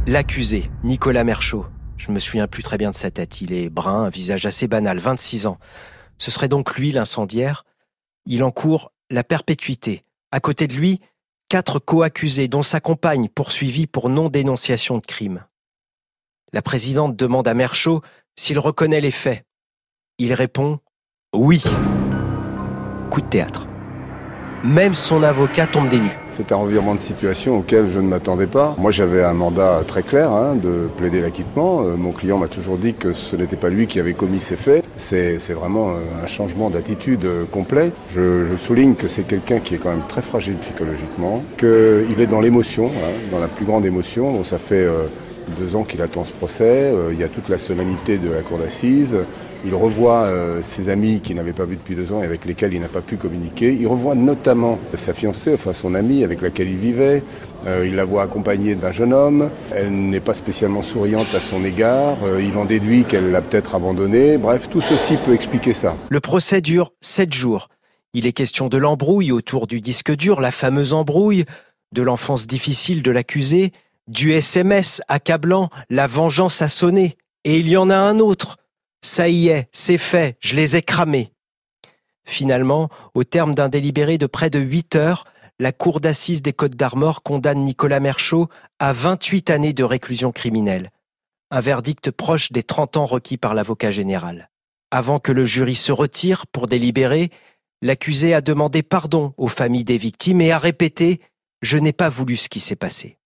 L'accusé, 0.06 0.70
Nicolas 0.84 1.24
Merchaud. 1.24 1.66
Je 1.96 2.10
me 2.10 2.18
souviens 2.18 2.46
plus 2.46 2.62
très 2.62 2.78
bien 2.78 2.90
de 2.90 2.96
sa 2.96 3.10
tête. 3.10 3.40
Il 3.40 3.52
est 3.52 3.68
brun, 3.68 4.04
un 4.04 4.10
visage 4.10 4.46
assez 4.46 4.68
banal, 4.68 4.98
26 4.98 5.46
ans. 5.46 5.58
Ce 6.18 6.30
serait 6.30 6.48
donc 6.48 6.76
lui 6.76 6.92
l'incendiaire. 6.92 7.64
Il 8.26 8.42
encourt 8.44 8.92
la 9.10 9.24
perpétuité. 9.24 10.04
À 10.30 10.40
côté 10.40 10.66
de 10.66 10.74
lui, 10.74 11.00
quatre 11.48 11.78
co-accusés, 11.78 12.48
dont 12.48 12.62
sa 12.62 12.80
compagne 12.80 13.28
poursuivie 13.28 13.86
pour 13.86 14.08
non-dénonciation 14.08 14.98
de 14.98 15.06
crime. 15.06 15.44
La 16.52 16.62
présidente 16.62 17.16
demande 17.16 17.48
à 17.48 17.54
Merchaud 17.54 18.02
s'il 18.36 18.58
reconnaît 18.58 19.00
les 19.00 19.10
faits. 19.10 19.44
Il 20.18 20.32
répond 20.34 20.78
oui. 21.34 21.62
Coup 23.10 23.22
de 23.22 23.26
théâtre. 23.26 23.66
Même 24.64 24.94
son 24.94 25.22
avocat 25.22 25.66
tombe 25.66 25.88
des. 25.88 25.98
C'est 26.30 26.52
un 26.52 26.56
revirement 26.56 26.94
de 26.94 27.00
situation 27.00 27.58
auquel 27.58 27.90
je 27.90 28.00
ne 28.00 28.06
m'attendais 28.06 28.46
pas. 28.46 28.76
Moi, 28.76 28.90
j'avais 28.90 29.24
un 29.24 29.32
mandat 29.32 29.80
très 29.88 30.02
clair 30.02 30.30
hein, 30.30 30.56
de 30.56 30.90
plaider 30.94 31.22
l'acquittement. 31.22 31.84
Euh, 31.84 31.96
mon 31.96 32.12
client 32.12 32.36
m'a 32.36 32.48
toujours 32.48 32.76
dit 32.76 32.92
que 32.92 33.14
ce 33.14 33.34
n'était 33.34 33.56
pas 33.56 33.70
lui 33.70 33.86
qui 33.86 33.98
avait 33.98 34.12
commis 34.12 34.40
ces 34.40 34.56
faits. 34.56 34.84
C'est 34.98 35.38
vraiment 35.54 35.92
euh, 35.92 36.00
un 36.22 36.26
changement 36.26 36.68
d'attitude 36.68 37.24
euh, 37.24 37.44
complet. 37.46 37.92
Je, 38.14 38.44
souligne 38.58 38.94
que 38.94 39.08
c'est 39.08 39.26
quelqu'un 39.26 39.58
qui 39.58 39.76
est 39.76 39.78
quand 39.78 39.90
même 39.90 40.06
très 40.08 40.22
fragile 40.22 40.56
psychologiquement, 40.56 41.42
qu'il 41.56 42.20
est 42.20 42.28
dans 42.28 42.40
l'émotion, 42.40 42.86
hein, 42.86 43.10
dans 43.30 43.38
la 43.38 43.48
plus 43.48 43.64
grande 43.64 43.86
émotion. 43.86 44.34
Donc 44.34 44.44
ça 44.44 44.58
fait 44.58 44.86
deux 45.58 45.76
ans 45.76 45.84
qu'il 45.84 46.02
attend 46.02 46.24
ce 46.24 46.32
procès. 46.32 46.92
il 47.10 47.18
y 47.18 47.24
a 47.24 47.28
toute 47.28 47.48
la 47.48 47.58
solennité 47.58 48.18
de 48.18 48.30
la 48.30 48.42
cour 48.42 48.58
d'assises. 48.58 49.16
Il 49.64 49.76
revoit 49.76 50.24
euh, 50.24 50.60
ses 50.62 50.88
amis 50.88 51.20
qu'il 51.20 51.36
n'avait 51.36 51.52
pas 51.52 51.64
vus 51.64 51.76
depuis 51.76 51.94
deux 51.94 52.12
ans 52.12 52.20
et 52.20 52.24
avec 52.24 52.44
lesquels 52.44 52.74
il 52.74 52.80
n'a 52.80 52.88
pas 52.88 53.00
pu 53.00 53.16
communiquer. 53.16 53.72
Il 53.72 53.86
revoit 53.86 54.16
notamment 54.16 54.80
sa 54.94 55.14
fiancée, 55.14 55.54
enfin 55.54 55.72
son 55.72 55.94
amie 55.94 56.24
avec 56.24 56.42
laquelle 56.42 56.68
il 56.68 56.76
vivait. 56.76 57.22
Euh, 57.66 57.86
il 57.86 57.94
la 57.94 58.04
voit 58.04 58.22
accompagnée 58.22 58.74
d'un 58.74 58.90
jeune 58.90 59.12
homme. 59.12 59.50
Elle 59.72 59.92
n'est 59.92 60.20
pas 60.20 60.34
spécialement 60.34 60.82
souriante 60.82 61.32
à 61.36 61.40
son 61.40 61.64
égard. 61.64 62.16
Euh, 62.24 62.42
il 62.42 62.56
en 62.58 62.64
déduit 62.64 63.04
qu'elle 63.04 63.30
l'a 63.30 63.40
peut-être 63.40 63.76
abandonné. 63.76 64.36
Bref, 64.36 64.68
tout 64.68 64.80
ceci 64.80 65.16
peut 65.16 65.32
expliquer 65.32 65.72
ça. 65.72 65.96
Le 66.08 66.20
procès 66.20 66.60
dure 66.60 66.92
sept 67.00 67.32
jours. 67.32 67.68
Il 68.14 68.26
est 68.26 68.32
question 68.32 68.68
de 68.68 68.78
l'embrouille 68.78 69.30
autour 69.30 69.68
du 69.68 69.80
disque 69.80 70.14
dur, 70.14 70.40
la 70.40 70.50
fameuse 70.50 70.92
embrouille, 70.92 71.44
de 71.92 72.02
l'enfance 72.02 72.46
difficile 72.46 73.02
de 73.02 73.10
l'accusé, 73.10 73.72
du 74.08 74.32
SMS 74.32 75.02
accablant, 75.08 75.70
la 75.90 76.06
vengeance 76.06 76.62
a 76.62 76.68
sonné. 76.68 77.16
Et 77.44 77.58
il 77.58 77.68
y 77.68 77.76
en 77.76 77.90
a 77.90 77.96
un 77.96 78.18
autre, 78.18 78.58
ça 79.04 79.28
y 79.28 79.48
est, 79.48 79.68
c'est 79.72 79.98
fait, 79.98 80.36
je 80.40 80.54
les 80.54 80.76
ai 80.76 80.82
cramés. 80.82 81.32
Finalement, 82.24 82.88
au 83.14 83.24
terme 83.24 83.54
d'un 83.54 83.68
délibéré 83.68 84.16
de 84.16 84.26
près 84.26 84.48
de 84.48 84.60
huit 84.60 84.94
heures, 84.94 85.24
la 85.58 85.72
Cour 85.72 86.00
d'assises 86.00 86.42
des 86.42 86.52
Côtes 86.52 86.76
d'Armor 86.76 87.22
condamne 87.22 87.64
Nicolas 87.64 88.00
Merchaud 88.00 88.48
à 88.78 88.92
28 88.92 89.50
années 89.50 89.72
de 89.72 89.84
réclusion 89.84 90.30
criminelle. 90.30 90.90
Un 91.50 91.60
verdict 91.60 92.10
proche 92.10 92.52
des 92.52 92.62
30 92.62 92.96
ans 92.96 93.06
requis 93.06 93.36
par 93.36 93.54
l'avocat 93.54 93.90
général. 93.90 94.50
Avant 94.90 95.18
que 95.18 95.32
le 95.32 95.44
jury 95.44 95.74
se 95.74 95.92
retire 95.92 96.46
pour 96.46 96.66
délibérer, 96.66 97.30
l'accusé 97.82 98.34
a 98.34 98.40
demandé 98.40 98.82
pardon 98.82 99.34
aux 99.36 99.48
familles 99.48 99.84
des 99.84 99.98
victimes 99.98 100.40
et 100.40 100.52
a 100.52 100.58
répété⁇ 100.58 101.14
Je 101.60 101.78
n'ai 101.78 101.92
pas 101.92 102.08
voulu 102.08 102.36
ce 102.36 102.48
qui 102.48 102.60
s'est 102.60 102.76
passé⁇ 102.76 103.08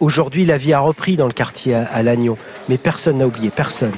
Aujourd'hui, 0.00 0.46
la 0.46 0.56
vie 0.56 0.72
a 0.72 0.80
repris 0.80 1.16
dans 1.16 1.26
le 1.26 1.32
quartier 1.34 1.74
à, 1.74 2.02
Lannion, 2.02 2.38
mais 2.70 2.78
personne 2.78 3.18
n'a 3.18 3.26
oublié, 3.26 3.50
personne. 3.50 3.92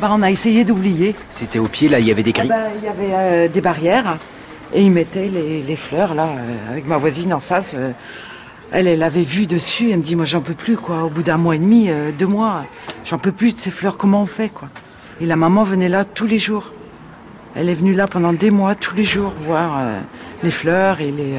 Bah, 0.00 0.08
on 0.10 0.22
a 0.22 0.30
essayé 0.30 0.64
d'oublier. 0.64 1.14
C'était 1.36 1.60
au 1.60 1.68
pied, 1.68 1.88
là, 1.88 2.00
il 2.00 2.06
y 2.08 2.10
avait 2.10 2.24
des 2.24 2.32
grilles 2.32 2.50
ah 2.52 2.68
bah, 2.68 2.74
Il 2.76 2.84
y 2.84 2.88
avait 2.88 3.14
euh, 3.14 3.48
des 3.48 3.60
barrières 3.60 4.18
et 4.74 4.82
ils 4.82 4.90
mettaient 4.90 5.28
les, 5.28 5.76
fleurs, 5.76 6.14
là, 6.14 6.24
euh, 6.24 6.72
avec 6.72 6.88
ma 6.88 6.96
voisine 6.96 7.32
en 7.32 7.38
face. 7.38 7.76
Euh, 7.78 7.92
elle, 8.72 8.88
elle 8.88 9.04
avait 9.04 9.22
vu 9.22 9.46
dessus, 9.46 9.90
elle 9.92 9.98
me 9.98 10.02
dit, 10.02 10.16
moi 10.16 10.24
j'en 10.24 10.40
peux 10.40 10.54
plus, 10.54 10.76
quoi. 10.76 11.04
Au 11.04 11.10
bout 11.10 11.22
d'un 11.22 11.36
mois 11.36 11.54
et 11.54 11.60
demi, 11.60 11.90
deux 12.18 12.26
mois, 12.26 12.64
j'en 13.04 13.18
peux 13.18 13.32
plus 13.32 13.54
de 13.54 13.60
ces 13.60 13.70
fleurs, 13.70 13.96
comment 13.96 14.22
on 14.22 14.26
fait, 14.26 14.48
quoi? 14.48 14.68
Et 15.20 15.26
la 15.26 15.36
maman 15.36 15.62
venait 15.62 15.88
là 15.88 16.04
tous 16.04 16.26
les 16.26 16.38
jours. 16.38 16.72
Elle 17.54 17.68
est 17.68 17.74
venue 17.74 17.94
là 17.94 18.08
pendant 18.08 18.32
des 18.32 18.50
mois, 18.50 18.74
tous 18.74 18.96
les 18.96 19.04
jours, 19.04 19.32
voir 19.46 19.80
les 20.42 20.50
fleurs 20.50 21.00
et 21.00 21.10
les... 21.10 21.36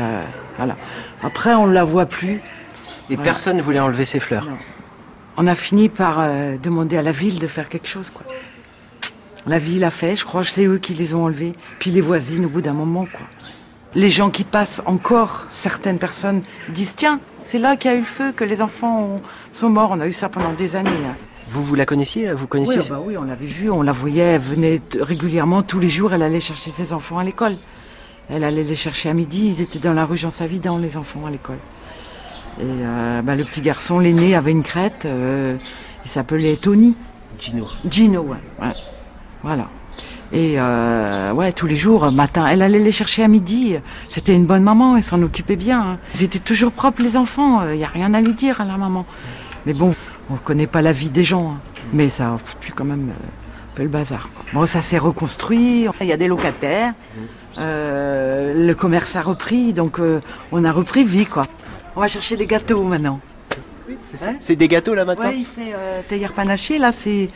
voilà. 0.57 0.75
Après, 1.21 1.53
on 1.53 1.67
ne 1.67 1.73
la 1.73 1.83
voit 1.83 2.07
plus. 2.07 2.41
Et 3.09 3.17
personne 3.17 3.57
ne 3.57 3.61
voulait 3.61 3.79
enlever 3.79 4.05
ces 4.05 4.19
fleurs. 4.19 4.47
On 5.37 5.47
a 5.47 5.55
fini 5.55 5.89
par 5.89 6.17
euh, 6.19 6.57
demander 6.57 6.97
à 6.97 7.01
la 7.01 7.11
ville 7.11 7.39
de 7.39 7.47
faire 7.47 7.69
quelque 7.69 7.87
chose, 7.87 8.09
quoi. 8.09 8.25
La 9.47 9.57
ville 9.57 9.83
a 9.83 9.89
fait, 9.89 10.15
je 10.15 10.25
crois, 10.25 10.43
c'est 10.43 10.65
eux 10.65 10.77
qui 10.77 10.93
les 10.93 11.13
ont 11.13 11.23
enlevés, 11.23 11.53
puis 11.79 11.91
les 11.91 12.01
voisines 12.01 12.45
au 12.45 12.49
bout 12.49 12.61
d'un 12.61 12.73
moment, 12.73 13.05
quoi. 13.05 13.25
Les 13.95 14.11
gens 14.11 14.29
qui 14.29 14.43
passent 14.43 14.81
encore, 14.85 15.45
certaines 15.49 15.97
personnes 15.97 16.43
disent 16.67 16.93
tiens, 16.95 17.19
c'est 17.45 17.57
là 17.57 17.75
qu'il 17.75 17.89
y 17.89 17.93
a 17.93 17.97
eu 17.97 18.01
le 18.01 18.05
feu, 18.05 18.31
que 18.31 18.43
les 18.43 18.61
enfants 18.61 19.19
sont 19.51 19.69
morts. 19.69 19.89
On 19.91 19.99
a 19.99 20.07
eu 20.07 20.13
ça 20.13 20.29
pendant 20.29 20.53
des 20.53 20.75
années. 20.75 20.91
Hein. 21.07 21.15
Vous, 21.47 21.63
vous 21.63 21.73
la 21.73 21.87
connaissiez 21.87 22.31
Vous 22.33 22.45
connaissiez 22.45 22.81
oui, 22.81 22.89
bah 22.89 23.01
oui, 23.03 23.17
on 23.17 23.23
l'avait 23.23 23.47
vue, 23.47 23.71
on 23.71 23.81
la 23.81 23.91
voyait, 23.91 24.21
elle 24.21 24.41
venait 24.41 24.79
régulièrement, 24.99 25.63
tous 25.63 25.79
les 25.79 25.89
jours, 25.89 26.13
elle 26.13 26.21
allait 26.21 26.39
chercher 26.39 26.69
ses 26.69 26.93
enfants 26.93 27.17
à 27.17 27.23
l'école. 27.23 27.57
Elle 28.29 28.43
allait 28.43 28.61
les 28.61 28.75
chercher 28.75 29.09
à 29.09 29.15
midi, 29.15 29.47
ils 29.47 29.61
étaient 29.61 29.79
dans 29.79 29.93
la 29.93 30.05
rue 30.05 30.17
Jean 30.17 30.29
Savidan, 30.29 30.77
les 30.77 30.97
enfants 30.97 31.25
à 31.25 31.31
l'école. 31.31 31.57
Et 32.59 32.63
euh, 32.65 33.21
bah, 33.21 33.35
le 33.35 33.45
petit 33.45 33.61
garçon, 33.61 33.99
l'aîné, 33.99 34.35
avait 34.35 34.51
une 34.51 34.63
crête. 34.63 35.05
Euh, 35.05 35.57
il 36.03 36.09
s'appelait 36.09 36.57
Tony. 36.57 36.93
Gino. 37.39 37.65
Gino, 37.89 38.21
ouais. 38.21 38.67
Voilà. 39.43 39.69
Et 40.33 40.55
euh, 40.59 41.31
ouais, 41.31 41.53
tous 41.53 41.67
les 41.67 41.77
jours, 41.77 42.11
matin, 42.11 42.45
elle 42.47 42.61
allait 42.61 42.79
les 42.79 42.91
chercher 42.91 43.23
à 43.23 43.29
midi. 43.29 43.77
C'était 44.09 44.35
une 44.35 44.45
bonne 44.45 44.63
maman, 44.63 44.97
elle 44.97 45.03
s'en 45.03 45.21
occupait 45.23 45.55
bien. 45.55 45.81
Hein. 45.81 45.97
Ils 46.15 46.23
étaient 46.23 46.39
toujours 46.39 46.73
propres, 46.73 47.01
les 47.01 47.15
enfants. 47.15 47.65
Il 47.69 47.77
n'y 47.77 47.85
a 47.85 47.87
rien 47.87 48.13
à 48.13 48.19
lui 48.19 48.33
dire 48.33 48.59
à 48.59 48.65
la 48.65 48.75
maman. 48.75 49.05
Mais 49.65 49.73
bon, 49.73 49.95
on 50.29 50.33
ne 50.33 50.39
connaît 50.39 50.67
pas 50.67 50.81
la 50.81 50.91
vie 50.91 51.09
des 51.09 51.23
gens. 51.23 51.53
Hein. 51.53 51.59
Mais 51.93 52.09
ça 52.09 52.33
a 52.33 52.37
foutu 52.37 52.73
quand 52.73 52.85
même 52.85 53.09
un 53.11 53.75
peu 53.75 53.83
le 53.83 53.89
bazar. 53.89 54.29
Bon, 54.53 54.65
ça 54.65 54.81
s'est 54.81 54.97
reconstruit. 54.97 55.87
Il 56.01 56.07
y 56.07 56.13
a 56.13 56.17
des 56.17 56.27
locataires. 56.27 56.93
le 57.57 58.73
commerce 58.73 59.15
a 59.15 59.21
repris, 59.21 59.71
donc 59.71 59.99
on 60.51 60.65
a 60.65 60.71
repris 60.73 61.05
vie, 61.05 61.25
quoi. 61.25 61.47
On 61.99 62.01
va 62.01 62.07
chercher 62.07 62.37
des 62.37 62.47
gâteaux 62.47 62.81
maintenant. 62.83 63.19
c'est 64.39 64.55
des 64.55 64.69
gâteaux 64.69 64.95
là 64.95 65.03
maintenant 65.03 65.31
Oui, 65.31 65.45
il 65.45 65.45
fait 65.45 65.73
euh, 65.75 66.27
panaché. 66.33 66.77
Là, 66.77 66.93
c'est 66.93 67.27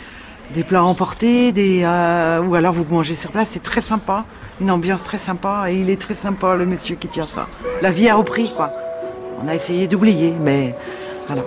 des 0.54 0.63
plats 0.63 0.86
emportés, 0.86 1.52
des, 1.52 1.82
euh, 1.84 2.39
ou 2.39 2.56
alors 2.56 2.71
vous 2.71 2.86
mangez 2.89 3.13
sur 3.13 3.30
place. 3.34 3.49
C'est 3.49 3.62
très 3.62 3.82
sympa. 3.82 4.23
Une 4.62 4.71
ambiance 4.71 5.04
très 5.04 5.17
sympa. 5.17 5.65
Et 5.67 5.76
il 5.76 5.89
est 5.89 5.99
très 5.99 6.13
sympa, 6.13 6.56
le 6.56 6.65
monsieur 6.65 6.95
qui 6.95 7.10
tient 7.10 7.26
ça. 7.26 7.47
La 7.82 7.91
vie 7.91 8.08
a 8.08 8.15
repris, 8.15 8.54
quoi. 8.56 8.71
On 9.43 9.49
a 9.49 9.54
essayé 9.54 9.86
d'oublier, 9.88 10.34
mais 10.39 10.73
voilà. 11.28 11.43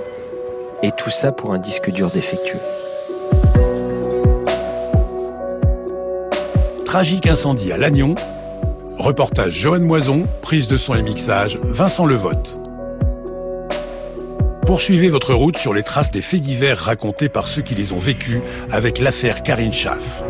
Et 0.83 0.93
tout 0.93 1.09
ça 1.09 1.33
pour 1.33 1.55
un 1.55 1.59
disque 1.59 1.91
dur 1.91 2.11
défectueux. 2.11 2.61
Tragique 6.85 7.27
incendie 7.27 7.73
à 7.73 7.79
Lannion. 7.79 8.15
Reportage 8.99 9.55
Joanne 9.55 9.85
Moison, 9.85 10.27
prise 10.43 10.69
de 10.69 10.77
son 10.77 10.95
et 10.95 11.03
mixage 11.03 11.59
Vincent 11.65 12.05
Levotte. 12.05 12.66
Poursuivez 14.67 15.09
votre 15.09 15.33
route 15.33 15.57
sur 15.57 15.73
les 15.73 15.85
traces 15.85 16.11
des 16.11 16.21
faits 16.21 16.41
divers 16.41 16.77
racontés 16.77 17.29
par 17.29 17.47
ceux 17.47 17.63
qui 17.63 17.77
les 17.77 17.93
ont 17.93 18.01
vécus 18.01 18.41
avec 18.73 18.99
l'affaire 18.99 19.45
Karine 19.45 19.73
Schaff. 19.73 20.25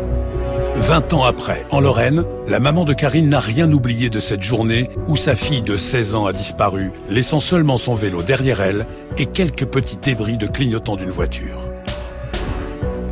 Vingt 0.75 1.11
ans 1.13 1.23
après, 1.23 1.65
en 1.71 1.79
Lorraine, 1.79 2.23
la 2.47 2.59
maman 2.59 2.85
de 2.85 2.93
Karine 2.93 3.29
n'a 3.29 3.39
rien 3.39 3.71
oublié 3.71 4.11
de 4.11 4.19
cette 4.19 4.43
journée 4.43 4.89
où 5.07 5.15
sa 5.15 5.35
fille 5.35 5.63
de 5.63 5.75
16 5.75 6.13
ans 6.13 6.27
a 6.27 6.33
disparu, 6.33 6.91
laissant 7.09 7.39
seulement 7.39 7.77
son 7.77 7.95
vélo 7.95 8.21
derrière 8.21 8.61
elle 8.61 8.85
et 9.17 9.25
quelques 9.25 9.65
petits 9.65 9.97
débris 9.97 10.37
de 10.37 10.45
clignotant 10.45 10.97
d'une 10.97 11.09
voiture. 11.09 11.67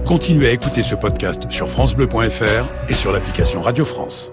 Continuez 0.05 0.49
à 0.49 0.51
écouter 0.51 0.83
ce 0.83 0.93
podcast 0.93 1.47
sur 1.49 1.67
francebleu.fr 1.67 2.65
et 2.87 2.93
sur 2.93 3.11
l'application 3.11 3.61
Radio 3.61 3.83
France. 3.83 4.31